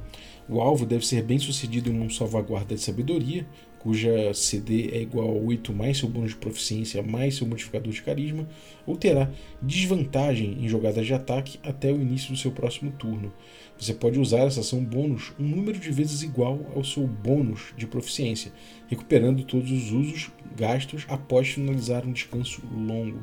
O 0.49 0.61
alvo 0.61 0.87
deve 0.87 1.07
ser 1.07 1.23
bem 1.23 1.39
sucedido 1.39 1.91
em 1.91 2.01
um 2.01 2.09
salvaguarda 2.09 2.75
de 2.75 2.81
sabedoria, 2.81 3.47
cuja 3.79 4.33
CD 4.33 4.91
é 4.93 5.03
igual 5.03 5.29
a 5.29 5.33
8 5.33 5.73
mais 5.73 5.99
seu 5.99 6.09
bônus 6.09 6.31
de 6.31 6.37
proficiência 6.37 7.03
mais 7.03 7.37
seu 7.37 7.47
modificador 7.47 7.93
de 7.93 8.01
carisma, 8.01 8.49
ou 8.87 8.97
terá 8.97 9.31
desvantagem 9.61 10.59
em 10.61 10.69
jogadas 10.69 11.05
de 11.05 11.15
ataque 11.15 11.59
até 11.63 11.93
o 11.93 12.01
início 12.01 12.33
do 12.33 12.39
seu 12.39 12.53
próximo 12.53 12.91
turno. 12.93 13.33
Você 13.79 13.93
pode 13.93 14.19
usar 14.19 14.41
essa 14.41 14.61
ação 14.61 14.83
bônus 14.83 15.33
um 15.39 15.45
número 15.45 15.79
de 15.79 15.91
vezes 15.91 16.23
igual 16.23 16.61
ao 16.75 16.83
seu 16.83 17.07
bônus 17.07 17.75
de 17.77 17.87
proficiência, 17.87 18.53
recuperando 18.89 19.45
todos 19.45 19.71
os 19.71 19.93
usos 19.93 20.31
gastos 20.57 21.05
após 21.09 21.49
finalizar 21.49 22.07
um 22.07 22.13
descanso 22.13 22.63
longo. 22.75 23.23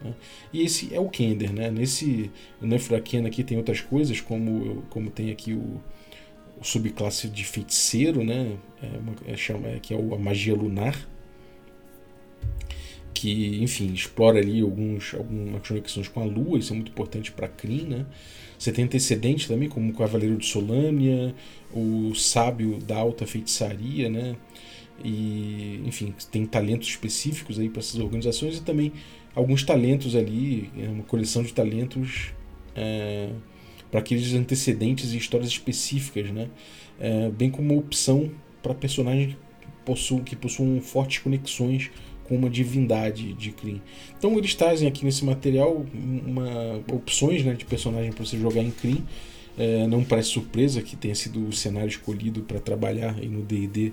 Né? 0.00 0.14
E 0.52 0.62
esse 0.62 0.92
é 0.92 0.98
o 0.98 1.08
Kender. 1.08 1.52
Né? 1.52 1.70
Nesse 1.70 2.30
Nefrakena 2.60 3.28
aqui 3.28 3.44
tem 3.44 3.56
outras 3.56 3.80
coisas, 3.80 4.20
como, 4.20 4.82
como 4.90 5.10
tem 5.10 5.30
aqui 5.30 5.52
o, 5.52 5.80
o 6.60 6.64
subclasse 6.64 7.28
de 7.28 7.44
feiticeiro, 7.44 8.24
né? 8.24 8.56
É 8.82 8.98
uma, 8.98 9.14
é, 9.26 9.36
chama, 9.36 9.68
é, 9.68 9.78
que 9.78 9.94
é 9.94 9.96
a 9.96 10.18
magia 10.18 10.54
lunar, 10.54 10.96
que, 13.12 13.62
enfim, 13.62 13.92
explora 13.92 14.38
ali 14.38 14.60
alguns, 14.60 15.14
algumas 15.14 15.66
conexões 15.66 16.08
com 16.08 16.20
a 16.20 16.24
Lua, 16.24 16.58
isso 16.58 16.72
é 16.72 16.76
muito 16.76 16.90
importante 16.90 17.32
para 17.32 17.48
Kryn, 17.48 17.86
né? 17.86 18.06
Você 18.58 18.70
tem 18.72 18.84
antecedentes 18.84 19.48
também, 19.48 19.68
como 19.68 19.90
o 19.90 19.94
Cavaleiro 19.94 20.36
de 20.36 20.46
Solânia, 20.46 21.34
o 21.72 22.14
Sábio 22.14 22.78
da 22.78 22.96
Alta 22.96 23.26
Feitiçaria, 23.26 24.08
né? 24.08 24.36
E, 25.04 25.80
enfim, 25.84 26.14
tem 26.30 26.46
talentos 26.46 26.88
específicos 26.88 27.58
aí 27.58 27.68
para 27.68 27.80
essas 27.80 27.98
organizações 27.98 28.58
e 28.58 28.62
também 28.62 28.92
alguns 29.34 29.64
talentos 29.64 30.14
ali, 30.14 30.70
é 30.78 30.88
uma 30.88 31.02
coleção 31.02 31.42
de 31.42 31.52
talentos 31.52 32.32
é, 32.76 33.30
para 33.90 34.00
aqueles 34.00 34.32
antecedentes 34.34 35.12
e 35.12 35.16
histórias 35.16 35.50
específicas, 35.50 36.30
né? 36.30 36.48
É, 37.00 37.30
bem 37.30 37.50
como 37.50 37.76
opção 37.76 38.30
para 38.62 38.74
personagens 38.74 39.34
que 39.60 39.68
possuam, 39.84 40.22
que 40.22 40.36
possuam 40.36 40.80
fortes 40.80 41.18
conexões 41.18 41.90
com 42.24 42.36
uma 42.36 42.48
divindade 42.48 43.32
de 43.34 43.50
Kryn. 43.50 43.80
Então 44.18 44.36
eles 44.38 44.54
trazem 44.54 44.88
aqui 44.88 45.04
nesse 45.04 45.24
material 45.24 45.84
uma, 45.94 46.82
opções 46.92 47.44
né, 47.44 47.54
de 47.54 47.64
personagem 47.64 48.12
para 48.12 48.24
você 48.24 48.38
jogar 48.38 48.62
em 48.62 48.70
Kryn. 48.70 49.02
É, 49.58 49.86
não 49.86 50.02
parece 50.02 50.30
surpresa 50.30 50.80
que 50.80 50.96
tenha 50.96 51.14
sido 51.14 51.46
o 51.46 51.52
cenário 51.52 51.88
escolhido 51.88 52.42
para 52.42 52.58
trabalhar 52.58 53.14
no 53.16 53.42
D&D 53.42 53.92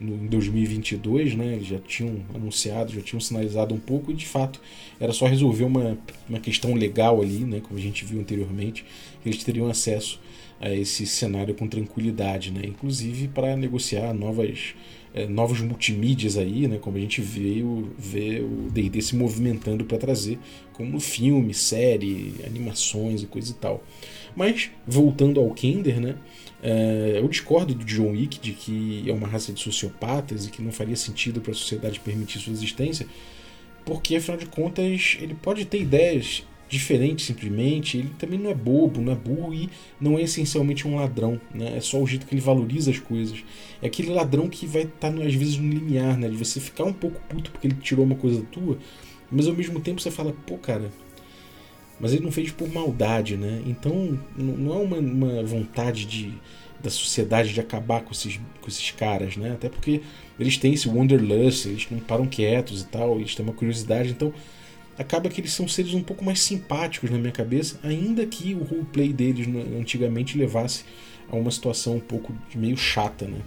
em 0.00 0.26
2022, 0.26 1.34
né? 1.34 1.54
Eles 1.54 1.66
já 1.66 1.78
tinham 1.78 2.20
anunciado, 2.34 2.92
já 2.92 3.00
tinham 3.00 3.20
sinalizado 3.20 3.74
um 3.74 3.78
pouco 3.78 4.10
e 4.10 4.14
de 4.14 4.26
fato 4.26 4.60
era 4.98 5.12
só 5.12 5.26
resolver 5.26 5.64
uma, 5.64 5.98
uma 6.28 6.40
questão 6.40 6.74
legal 6.74 7.22
ali, 7.22 7.40
né? 7.40 7.60
Como 7.60 7.78
a 7.78 7.82
gente 7.82 8.04
viu 8.04 8.20
anteriormente, 8.20 8.84
eles 9.24 9.42
teriam 9.44 9.68
acesso 9.68 10.20
a 10.60 10.70
esse 10.70 11.06
cenário 11.06 11.54
com 11.54 11.66
tranquilidade, 11.66 12.50
né? 12.50 12.62
Inclusive 12.64 13.28
para 13.28 13.56
negociar 13.56 14.12
novas 14.12 14.74
é, 15.14 15.26
novos 15.26 15.60
multimídias 15.60 16.36
aí, 16.36 16.66
né, 16.66 16.78
como 16.78 16.96
a 16.96 17.00
gente 17.00 17.20
veio 17.20 17.90
ver 17.98 18.42
o 18.42 18.70
D&D 18.70 19.00
se 19.02 19.16
movimentando 19.16 19.84
para 19.84 19.98
trazer, 19.98 20.38
como 20.72 20.98
filme, 20.98 21.52
série, 21.52 22.34
animações 22.46 23.22
e 23.22 23.26
coisa 23.26 23.50
e 23.50 23.54
tal. 23.54 23.82
Mas, 24.34 24.70
voltando 24.86 25.40
ao 25.40 25.50
Kender, 25.50 26.00
né, 26.00 26.16
é, 26.62 27.18
eu 27.18 27.28
discordo 27.28 27.74
do 27.74 27.84
John 27.84 28.12
Wick 28.12 28.40
de 28.40 28.52
que 28.52 29.04
é 29.06 29.12
uma 29.12 29.28
raça 29.28 29.52
de 29.52 29.60
sociopatas 29.60 30.46
e 30.46 30.50
que 30.50 30.62
não 30.62 30.72
faria 30.72 30.96
sentido 30.96 31.40
para 31.40 31.52
a 31.52 31.54
sociedade 31.54 32.00
permitir 32.00 32.38
sua 32.38 32.52
existência, 32.52 33.06
porque, 33.84 34.16
afinal 34.16 34.38
de 34.38 34.46
contas, 34.46 35.18
ele 35.20 35.34
pode 35.34 35.64
ter 35.64 35.80
ideias 35.80 36.44
diferente 36.72 37.22
simplesmente. 37.22 37.98
Ele 37.98 38.10
também 38.18 38.38
não 38.38 38.50
é 38.50 38.54
bobo, 38.54 39.00
não 39.00 39.12
é 39.12 39.14
burro 39.14 39.52
e 39.52 39.68
não 40.00 40.18
é 40.18 40.22
essencialmente 40.22 40.88
um 40.88 40.96
ladrão. 40.96 41.38
Né? 41.54 41.76
É 41.76 41.80
só 41.80 42.00
o 42.00 42.06
jeito 42.06 42.26
que 42.26 42.34
ele 42.34 42.40
valoriza 42.40 42.90
as 42.90 42.98
coisas. 42.98 43.44
É 43.82 43.86
aquele 43.86 44.10
ladrão 44.10 44.48
que 44.48 44.66
vai 44.66 44.82
estar, 44.82 45.12
tá, 45.12 45.22
às 45.22 45.34
vezes, 45.34 45.58
no 45.58 45.70
limiar, 45.70 46.16
né? 46.16 46.28
De 46.28 46.36
você 46.36 46.58
ficar 46.58 46.84
um 46.84 46.92
pouco 46.92 47.20
puto 47.28 47.50
porque 47.50 47.66
ele 47.66 47.76
tirou 47.76 48.04
uma 48.04 48.14
coisa 48.14 48.42
tua, 48.50 48.78
mas 49.30 49.46
ao 49.46 49.54
mesmo 49.54 49.80
tempo 49.80 50.00
você 50.00 50.10
fala, 50.10 50.34
pô, 50.46 50.56
cara. 50.56 50.90
Mas 52.00 52.12
ele 52.14 52.24
não 52.24 52.32
fez 52.32 52.50
por 52.50 52.68
maldade, 52.72 53.36
né? 53.36 53.62
Então 53.66 54.18
não 54.34 54.74
é 54.74 54.78
uma, 54.78 54.96
uma 54.96 55.42
vontade 55.44 56.06
de, 56.06 56.32
da 56.82 56.90
sociedade 56.90 57.52
de 57.52 57.60
acabar 57.60 58.00
com 58.00 58.12
esses, 58.12 58.40
com 58.60 58.66
esses 58.66 58.90
caras, 58.92 59.36
né? 59.36 59.52
Até 59.52 59.68
porque 59.68 60.00
eles 60.40 60.56
têm 60.56 60.72
esse 60.72 60.88
Wanderlust, 60.88 61.66
eles 61.66 61.86
não 61.90 62.00
param 62.00 62.26
quietos 62.26 62.80
e 62.80 62.86
tal, 62.86 63.20
eles 63.20 63.34
têm 63.34 63.44
uma 63.44 63.54
curiosidade, 63.54 64.10
então 64.10 64.32
acaba 65.02 65.28
que 65.28 65.40
eles 65.40 65.52
são 65.52 65.68
seres 65.68 65.94
um 65.94 66.02
pouco 66.02 66.24
mais 66.24 66.40
simpáticos 66.40 67.10
na 67.10 67.18
minha 67.18 67.32
cabeça, 67.32 67.78
ainda 67.82 68.24
que 68.26 68.54
o 68.54 68.62
roleplay 68.62 69.12
deles 69.12 69.46
antigamente 69.78 70.38
levasse 70.38 70.84
a 71.30 71.36
uma 71.36 71.50
situação 71.50 71.96
um 71.96 72.00
pouco 72.00 72.34
meio 72.54 72.76
chata, 72.76 73.26
né? 73.26 73.38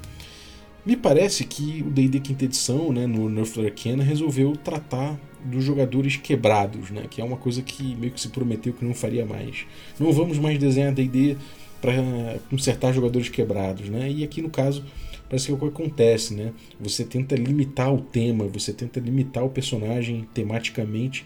Me 0.85 0.95
parece 0.95 1.45
que 1.45 1.83
o 1.85 1.89
D&D 1.89 2.19
quinta 2.19 2.45
edição, 2.45 2.93
né, 2.93 3.07
no 3.07 3.27
Nerf 3.27 3.59
Arcana, 3.59 4.03
resolveu 4.03 4.55
tratar 4.55 5.19
dos 5.43 5.63
jogadores 5.63 6.15
quebrados, 6.15 6.91
né, 6.91 7.05
que 7.09 7.19
é 7.19 7.23
uma 7.23 7.37
coisa 7.37 7.63
que 7.63 7.95
meio 7.95 8.11
que 8.11 8.21
se 8.21 8.29
prometeu 8.29 8.71
que 8.71 8.85
não 8.85 8.93
faria 8.93 9.25
mais. 9.25 9.65
Não 9.99 10.11
vamos 10.11 10.37
mais 10.37 10.59
desenhar 10.59 10.93
D&D 10.93 11.37
para 11.81 12.39
consertar 12.49 12.93
jogadores 12.93 13.29
quebrados, 13.29 13.89
né? 13.89 14.09
E 14.09 14.23
aqui 14.23 14.41
no 14.41 14.49
caso 14.49 14.83
parece 15.27 15.47
que 15.47 15.51
é 15.51 15.55
o 15.55 15.57
que 15.57 15.65
acontece, 15.65 16.33
né? 16.33 16.51
Você 16.79 17.03
tenta 17.03 17.35
limitar 17.35 17.93
o 17.93 18.01
tema, 18.01 18.47
você 18.47 18.73
tenta 18.73 18.99
limitar 18.99 19.43
o 19.43 19.49
personagem 19.49 20.27
tematicamente 20.33 21.25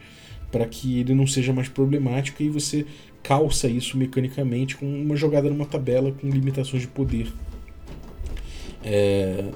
para 0.51 0.65
que 0.65 0.99
ele 0.99 1.13
não 1.13 1.27
seja 1.27 1.53
mais 1.53 1.67
problemático 1.67 2.41
e 2.41 2.49
você 2.49 2.85
calça 3.21 3.67
isso 3.67 3.97
mecanicamente 3.97 4.75
com 4.75 4.85
uma 4.85 5.15
jogada 5.15 5.49
numa 5.49 5.65
tabela 5.65 6.11
com 6.11 6.29
limitações 6.29 6.81
de 6.81 6.87
poder. 6.87 7.31
É, 8.83 9.51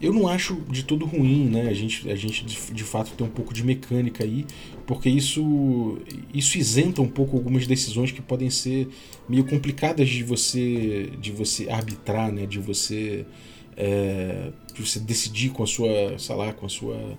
eu 0.00 0.12
não 0.12 0.28
acho 0.28 0.54
de 0.70 0.84
todo 0.84 1.04
ruim, 1.04 1.46
né? 1.46 1.68
A 1.68 1.74
gente, 1.74 2.08
a 2.08 2.14
gente 2.14 2.44
de, 2.44 2.72
de, 2.72 2.84
fato 2.84 3.12
tem 3.12 3.26
um 3.26 3.30
pouco 3.30 3.52
de 3.52 3.64
mecânica 3.64 4.22
aí, 4.22 4.46
porque 4.86 5.08
isso, 5.08 5.98
isso 6.32 6.56
isenta 6.56 7.02
um 7.02 7.08
pouco 7.08 7.36
algumas 7.36 7.66
decisões 7.66 8.12
que 8.12 8.22
podem 8.22 8.48
ser 8.48 8.88
meio 9.28 9.44
complicadas 9.44 10.08
de 10.08 10.22
você, 10.22 11.10
de 11.20 11.32
você 11.32 11.68
arbitrar, 11.68 12.30
né? 12.30 12.46
De 12.46 12.60
você, 12.60 13.26
é, 13.76 14.52
de 14.72 14.86
você 14.86 15.00
decidir 15.00 15.50
com 15.50 15.64
a 15.64 15.66
sua, 15.66 16.16
sei 16.16 16.36
lá, 16.36 16.52
com 16.52 16.66
a 16.66 16.68
sua 16.68 17.18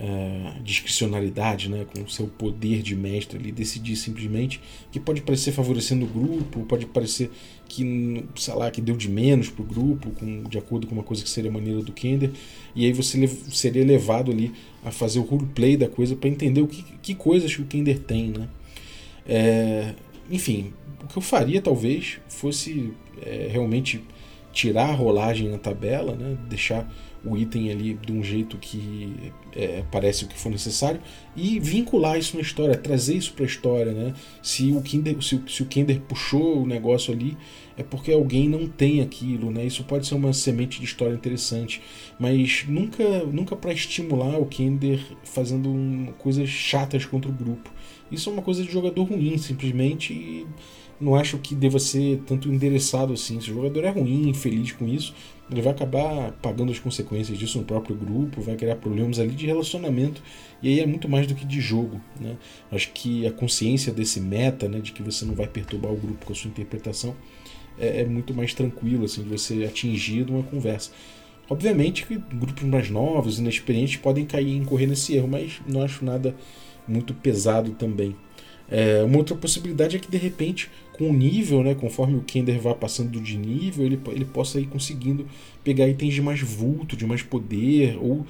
uh, 0.00 0.62
discricionalidade, 0.62 1.68
né, 1.68 1.86
com 1.92 2.02
o 2.02 2.08
seu 2.08 2.26
poder 2.26 2.82
de 2.82 2.96
mestre 2.96 3.38
ali, 3.38 3.52
decidir 3.52 3.96
simplesmente 3.96 4.60
que 4.90 4.98
pode 4.98 5.20
parecer 5.20 5.52
favorecendo 5.52 6.06
o 6.06 6.08
grupo, 6.08 6.64
pode 6.64 6.86
parecer 6.86 7.30
que, 7.68 8.24
sei 8.34 8.54
lá, 8.54 8.70
que 8.70 8.80
deu 8.80 8.96
de 8.96 9.08
menos 9.08 9.48
pro 9.48 9.62
grupo, 9.62 10.10
com, 10.12 10.42
de 10.44 10.58
acordo 10.58 10.86
com 10.86 10.94
uma 10.94 11.04
coisa 11.04 11.22
que 11.22 11.28
seria 11.28 11.50
maneira 11.50 11.82
do 11.82 11.92
Kender, 11.92 12.30
e 12.74 12.86
aí 12.86 12.92
você 12.92 13.28
seria 13.50 13.84
levado 13.84 14.32
ali 14.32 14.52
a 14.82 14.90
fazer 14.90 15.18
o 15.18 15.22
roleplay 15.22 15.76
da 15.76 15.88
coisa 15.88 16.16
para 16.16 16.28
entender 16.28 16.62
o 16.62 16.66
que, 16.66 16.82
que 17.02 17.14
coisas 17.14 17.54
que 17.54 17.62
o 17.62 17.66
Kender 17.66 17.98
tem, 17.98 18.28
né. 18.28 18.48
É, 19.28 19.94
enfim, 20.30 20.72
o 21.04 21.06
que 21.06 21.18
eu 21.18 21.22
faria 21.22 21.60
talvez 21.60 22.18
fosse 22.26 22.92
é, 23.20 23.48
realmente 23.50 24.02
tirar 24.52 24.88
a 24.88 24.94
rolagem 24.94 25.48
na 25.48 25.58
tabela, 25.58 26.14
né, 26.14 26.36
deixar 26.48 26.90
o 27.24 27.36
item 27.36 27.70
ali 27.70 27.94
de 27.94 28.12
um 28.12 28.22
jeito 28.22 28.56
que 28.56 29.32
é, 29.54 29.84
parece 29.90 30.24
o 30.24 30.28
que 30.28 30.38
for 30.38 30.50
necessário 30.50 31.00
e 31.36 31.58
vincular 31.58 32.18
isso 32.18 32.36
na 32.36 32.42
história, 32.42 32.76
trazer 32.76 33.14
isso 33.14 33.32
para 33.34 33.44
a 33.44 33.46
história, 33.46 33.92
né? 33.92 34.14
Se 34.42 34.72
o 34.72 34.80
Kinder, 34.80 35.20
se, 35.22 35.40
se, 35.46 35.62
o 35.62 35.66
Kinder 35.66 36.00
puxou 36.00 36.62
o 36.62 36.66
negócio 36.66 37.12
ali, 37.12 37.36
é 37.76 37.82
porque 37.82 38.12
alguém 38.12 38.48
não 38.48 38.66
tem 38.66 39.00
aquilo, 39.02 39.50
né? 39.50 39.64
Isso 39.64 39.84
pode 39.84 40.06
ser 40.06 40.14
uma 40.14 40.32
semente 40.32 40.78
de 40.78 40.86
história 40.86 41.14
interessante, 41.14 41.82
mas 42.18 42.64
nunca, 42.66 43.24
nunca 43.24 43.54
para 43.54 43.72
estimular 43.72 44.38
o 44.38 44.46
Kinder 44.46 45.00
fazendo 45.22 45.70
um, 45.70 46.12
coisas 46.18 46.48
chatas 46.48 47.04
contra 47.04 47.30
o 47.30 47.34
grupo. 47.34 47.70
Isso 48.10 48.28
é 48.28 48.32
uma 48.32 48.42
coisa 48.42 48.64
de 48.64 48.72
jogador 48.72 49.04
ruim, 49.04 49.38
simplesmente. 49.38 50.12
E 50.12 50.46
não 51.00 51.14
acho 51.14 51.38
que 51.38 51.54
deva 51.54 51.78
ser 51.78 52.20
tanto 52.26 52.48
endereçado 52.52 53.12
assim. 53.12 53.40
Se 53.40 53.50
o 53.50 53.54
jogador 53.54 53.84
é 53.84 53.90
ruim, 53.90 54.28
infeliz 54.28 54.72
com 54.72 54.86
isso, 54.86 55.14
ele 55.50 55.62
vai 55.62 55.72
acabar 55.72 56.32
pagando 56.40 56.70
as 56.70 56.78
consequências 56.78 57.36
disso 57.36 57.58
no 57.58 57.64
próprio 57.64 57.96
grupo, 57.96 58.40
vai 58.40 58.56
criar 58.56 58.76
problemas 58.76 59.18
ali 59.18 59.34
de 59.34 59.46
relacionamento, 59.46 60.22
e 60.62 60.68
aí 60.68 60.80
é 60.80 60.86
muito 60.86 61.08
mais 61.08 61.26
do 61.26 61.34
que 61.34 61.44
de 61.44 61.60
jogo. 61.60 62.00
Né? 62.20 62.36
Acho 62.70 62.90
que 62.92 63.26
a 63.26 63.32
consciência 63.32 63.92
desse 63.92 64.20
meta, 64.20 64.68
né, 64.68 64.78
de 64.78 64.92
que 64.92 65.02
você 65.02 65.24
não 65.24 65.34
vai 65.34 65.48
perturbar 65.48 65.92
o 65.92 65.96
grupo 65.96 66.26
com 66.26 66.32
a 66.32 66.36
sua 66.36 66.48
interpretação, 66.48 67.16
é, 67.78 68.02
é 68.02 68.04
muito 68.04 68.32
mais 68.32 68.54
tranquilo 68.54 69.04
assim, 69.04 69.22
de 69.22 69.28
você 69.28 69.64
atingir 69.64 70.28
uma 70.30 70.42
conversa. 70.42 70.92
Obviamente 71.48 72.06
que 72.06 72.16
grupos 72.16 72.62
mais 72.62 72.88
novos, 72.88 73.40
inexperientes, 73.40 73.96
podem 73.96 74.24
cair 74.24 74.56
em 74.56 74.64
correr 74.64 74.86
nesse 74.86 75.16
erro, 75.16 75.26
mas 75.26 75.60
não 75.66 75.82
acho 75.82 76.04
nada 76.04 76.36
muito 76.86 77.12
pesado 77.12 77.72
também. 77.72 78.14
É, 78.70 79.02
uma 79.02 79.18
outra 79.18 79.34
possibilidade 79.34 79.96
é 79.96 79.98
que 79.98 80.10
de 80.10 80.16
repente, 80.16 80.70
com 80.92 81.10
o 81.10 81.12
nível, 81.12 81.62
né, 81.62 81.74
conforme 81.74 82.16
o 82.16 82.22
Kender 82.22 82.60
vá 82.60 82.74
passando 82.74 83.20
de 83.20 83.36
nível, 83.36 83.84
ele, 83.84 84.00
ele 84.08 84.24
possa 84.24 84.60
ir 84.60 84.66
conseguindo 84.66 85.26
pegar 85.64 85.88
itens 85.88 86.14
de 86.14 86.22
mais 86.22 86.40
vulto, 86.40 86.96
de 86.96 87.06
mais 87.06 87.22
poder, 87.22 87.98
ou 88.00 88.26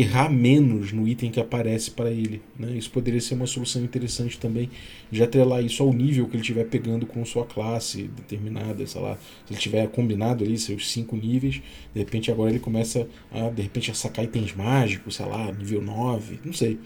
errar 0.00 0.28
menos 0.28 0.92
no 0.92 1.06
item 1.06 1.30
que 1.30 1.40
aparece 1.40 1.90
para 1.90 2.10
ele. 2.10 2.42
Né? 2.58 2.72
Isso 2.76 2.90
poderia 2.90 3.20
ser 3.20 3.34
uma 3.34 3.46
solução 3.46 3.82
interessante 3.82 4.38
também, 4.38 4.70
de 5.10 5.22
atrelar 5.22 5.64
isso 5.64 5.82
ao 5.82 5.92
nível 5.92 6.26
que 6.26 6.36
ele 6.36 6.42
estiver 6.42 6.64
pegando 6.64 7.06
com 7.06 7.24
sua 7.24 7.44
classe 7.44 8.04
determinada, 8.04 8.86
sei 8.86 9.00
lá, 9.00 9.16
se 9.46 9.52
ele 9.52 9.60
tiver 9.60 9.88
combinado 9.88 10.44
ali 10.44 10.58
seus 10.58 10.90
cinco 10.90 11.16
níveis, 11.16 11.62
de 11.92 12.00
repente 12.00 12.30
agora 12.30 12.50
ele 12.50 12.58
começa 12.58 13.06
a, 13.30 13.48
de 13.50 13.62
repente, 13.62 13.90
a 13.90 13.94
sacar 13.94 14.24
itens 14.24 14.54
mágicos, 14.54 15.16
sei 15.16 15.26
lá, 15.26 15.52
nível 15.52 15.80
9, 15.80 16.40
não 16.44 16.52
sei. 16.52 16.78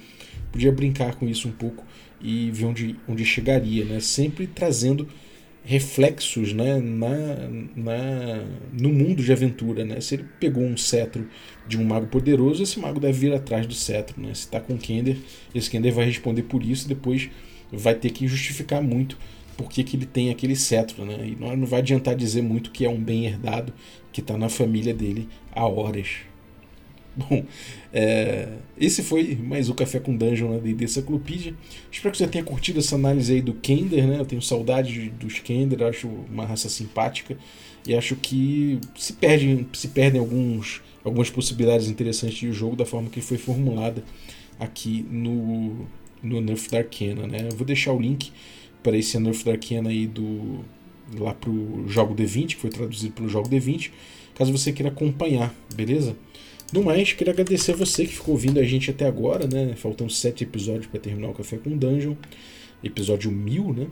Podia 0.53 0.73
brincar 0.73 1.15
com 1.15 1.29
isso 1.29 1.49
um 1.49 1.53
pouco 1.53 1.85
e 2.21 2.51
ver 2.51 2.65
onde, 2.67 2.97
onde 3.09 3.25
chegaria, 3.25 3.85
né? 3.85 4.01
Sempre 4.01 4.47
trazendo 4.47 5.09
reflexos 5.69 6.55
né, 6.55 6.81
na, 6.81 7.47
na, 7.77 8.43
no 8.73 8.89
mundo 8.89 9.23
de 9.23 9.31
aventura. 9.31 9.85
Né? 9.85 10.01
Se 10.01 10.15
ele 10.15 10.25
pegou 10.41 10.65
um 10.65 10.79
cetro 10.79 11.29
de 11.67 11.77
um 11.77 11.85
mago 11.85 12.07
poderoso, 12.07 12.63
esse 12.63 12.81
mago 12.81 12.99
deve 12.99 13.19
vir 13.19 13.35
atrás 13.35 13.67
do 13.67 13.75
cetro. 13.75 14.19
Né? 14.19 14.29
Se 14.29 14.47
está 14.47 14.61
com 14.61 14.79
Kender, 14.79 15.19
esse 15.55 15.69
Kender 15.69 15.93
vai 15.93 16.07
responder 16.07 16.45
por 16.45 16.65
isso 16.65 16.87
e 16.87 16.89
depois 16.89 17.29
vai 17.71 17.95
ter 17.95 18.09
que 18.13 18.27
justificar 18.27 18.83
muito 18.83 19.19
por 19.59 19.69
que, 19.69 19.83
ele 19.95 20.07
tem 20.07 20.31
aquele 20.31 20.57
cetro. 20.57 21.05
Né? 21.05 21.19
E 21.23 21.37
não 21.37 21.67
vai 21.67 21.81
adiantar 21.81 22.17
dizer 22.17 22.41
muito 22.41 22.71
que 22.71 22.87
é 22.87 22.89
um 22.89 22.99
bem 22.99 23.27
herdado 23.27 23.71
que 24.11 24.23
está 24.23 24.39
na 24.39 24.49
família 24.49 24.95
dele 24.95 25.29
há 25.53 25.69
horas. 25.69 26.09
Bom, 27.29 27.45
é, 27.93 28.49
esse 28.79 29.03
foi 29.03 29.35
mais 29.35 29.69
o 29.69 29.75
Café 29.75 29.99
com 29.99 30.17
Dungeon 30.17 30.53
na 30.53 30.59
D&D 30.59 30.87
Cyclopedia. 30.87 31.53
Espero 31.91 32.13
que 32.13 32.19
você 32.19 32.29
tenha 32.29 32.45
curtido 32.45 32.79
essa 32.79 32.95
análise 32.95 33.33
aí 33.33 33.43
do 33.43 33.55
Kender, 33.55 34.07
né? 34.07 34.21
Eu 34.21 34.25
tenho 34.25 34.41
saudade 34.41 35.11
dos 35.11 35.41
Kender, 35.41 35.83
acho 35.83 36.07
uma 36.07 36.47
raça 36.47 36.69
simpática 36.69 37.37
e 37.85 37.95
acho 37.95 38.15
que 38.15 38.79
se 38.97 39.15
perdem, 39.15 39.67
se 39.73 39.89
perdem 39.89 40.21
alguns, 40.21 40.81
algumas 41.05 41.29
possibilidades 41.29 41.89
interessantes 41.89 42.39
de 42.39 42.53
jogo 42.53 42.77
da 42.77 42.87
forma 42.87 43.11
que 43.11 43.21
foi 43.21 43.37
formulada 43.37 44.05
aqui 44.61 45.05
no, 45.11 45.87
no 46.23 46.41
Nerf 46.41 46.71
da 46.71 46.79
Arcana, 46.79 47.27
né? 47.27 47.49
Eu 47.51 47.57
vou 47.57 47.67
deixar 47.67 47.93
o 47.93 48.01
link 48.01 48.31
para 48.81 48.97
esse 48.97 49.19
Nerf 49.19 49.45
da 49.45 49.53
Arcana 49.53 49.91
aí 49.91 50.07
do 50.07 50.65
lá 51.19 51.35
pro 51.35 51.85
jogo 51.89 52.15
D20, 52.15 52.49
que 52.49 52.57
foi 52.57 52.71
traduzido 52.71 53.15
pelo 53.15 53.29
jogo 53.29 53.49
D20, 53.49 53.91
caso 54.35 54.53
você 54.53 54.73
queira 54.73 54.91
acompanhar, 54.91 55.55
beleza? 55.75 56.15
No 56.73 56.83
mais, 56.83 57.13
queria 57.13 57.33
agradecer 57.33 57.73
a 57.73 57.77
você 57.77 58.05
que 58.07 58.13
ficou 58.15 58.35
ouvindo 58.35 58.61
a 58.61 58.65
gente 58.65 58.91
até 58.91 59.07
agora, 59.07 59.47
né? 59.47 59.75
Faltam 59.75 60.09
sete 60.09 60.45
episódios 60.45 60.87
para 60.87 61.01
terminar 61.01 61.31
o 61.31 61.35
Café 61.35 61.57
com 61.57 61.77
Dungeon. 61.77 62.15
Episódio 62.85 63.31
mil, 63.31 63.73
né? 63.73 63.87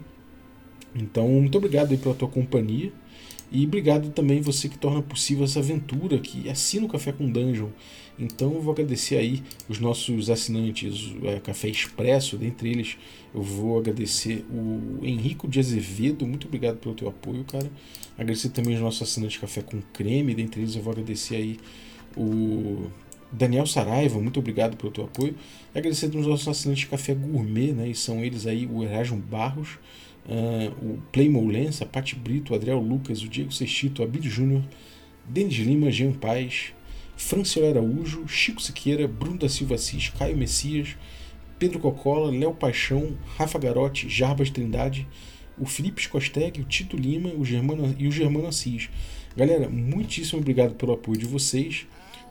Então, 0.95 1.29
muito 1.29 1.57
obrigado 1.57 1.97
pela 1.97 2.15
tua 2.15 2.29
companhia. 2.29 2.93
E 3.51 3.65
obrigado 3.65 4.11
também 4.11 4.41
você 4.41 4.69
que 4.69 4.77
torna 4.77 5.01
possível 5.01 5.45
essa 5.45 5.61
aventura, 5.61 6.19
que 6.19 6.49
assina 6.51 6.85
o 6.85 6.89
Café 6.89 7.13
com 7.13 7.31
Dungeon. 7.31 7.69
Então 8.19 8.55
eu 8.55 8.61
vou 8.61 8.73
agradecer 8.73 9.17
aí 9.17 9.43
os 9.69 9.79
nossos 9.79 10.31
assinantes 10.31 11.15
é, 11.23 11.39
Café 11.39 11.69
Expresso, 11.69 12.37
dentre 12.37 12.71
eles 12.71 12.97
eu 13.35 13.43
vou 13.43 13.79
agradecer 13.79 14.45
o 14.51 14.99
Henrico 15.03 15.47
de 15.47 15.61
Azevedo, 15.61 16.27
muito 16.27 16.47
obrigado 16.47 16.79
pelo 16.79 16.95
teu 16.95 17.09
apoio, 17.09 17.45
cara. 17.45 17.71
Agradecer 18.17 18.49
também 18.49 18.75
os 18.75 18.81
nossos 18.81 19.03
assinantes 19.03 19.37
Café 19.37 19.61
com 19.61 19.81
Creme, 19.93 20.35
dentre 20.35 20.63
eles 20.63 20.75
eu 20.75 20.83
vou 20.83 20.93
agradecer 20.93 21.37
aí 21.37 21.59
o 22.17 22.91
Daniel 23.31 23.67
Saraiva, 23.67 24.21
muito 24.21 24.41
obrigado 24.41 24.77
pelo 24.77 24.93
teu 24.93 25.05
apoio. 25.05 25.35
E 25.75 25.79
agradecer 25.79 26.07
aos 26.15 26.27
nossos 26.27 26.49
assinantes 26.49 26.85
de 26.85 26.87
Café 26.89 27.15
Gourmet, 27.15 27.73
né? 27.73 27.89
E 27.89 27.95
são 27.95 28.25
eles 28.25 28.47
aí 28.47 28.67
o 28.67 28.83
Erasmo 28.83 29.19
Barros, 29.19 29.79
uh, 30.27 30.87
o 30.87 30.99
Playmo 31.13 31.47
Lença, 31.47 31.85
a 31.85 31.87
Pati 31.87 32.17
Brito, 32.17 32.53
o 32.53 32.57
Adriel 32.57 32.79
Lucas, 32.79 33.23
o 33.23 33.29
Diego 33.29 33.53
Sextito, 33.53 34.03
o 34.03 34.05
Abílio 34.05 34.31
Júnior, 34.31 34.63
Denis 35.25 35.57
Lima, 35.57 35.91
Jean 35.91 36.13
Paz, 36.13 36.73
Franciel 37.17 37.69
Araújo, 37.69 38.27
Chico 38.29 38.61
Siqueira, 38.61 39.09
Bruno 39.09 39.39
da 39.39 39.49
Silva 39.49 39.75
Assis, 39.75 40.11
Caio 40.11 40.37
Messias, 40.37 40.97
Pedro 41.59 41.79
Cocola, 41.79 42.31
Léo 42.31 42.55
Paixão, 42.55 43.17
Rafa 43.37 43.59
Garotti, 43.59 44.09
Jarbas 44.09 44.51
Trindade, 44.51 45.09
o 45.59 45.65
Felipe 45.65 46.03
Scosteg, 46.03 46.61
o 46.61 46.65
Tito 46.65 46.97
Lima 46.97 47.31
o 47.31 47.45
Germano, 47.45 47.95
e 47.99 48.07
o 48.07 48.13
Germano 48.13 48.47
Assis. 48.47 48.91
Galera, 49.35 49.69
muitíssimo 49.69 50.41
obrigado 50.41 50.75
pelo 50.75 50.93
apoio 50.93 51.19
de 51.19 51.27
vocês. 51.27 51.87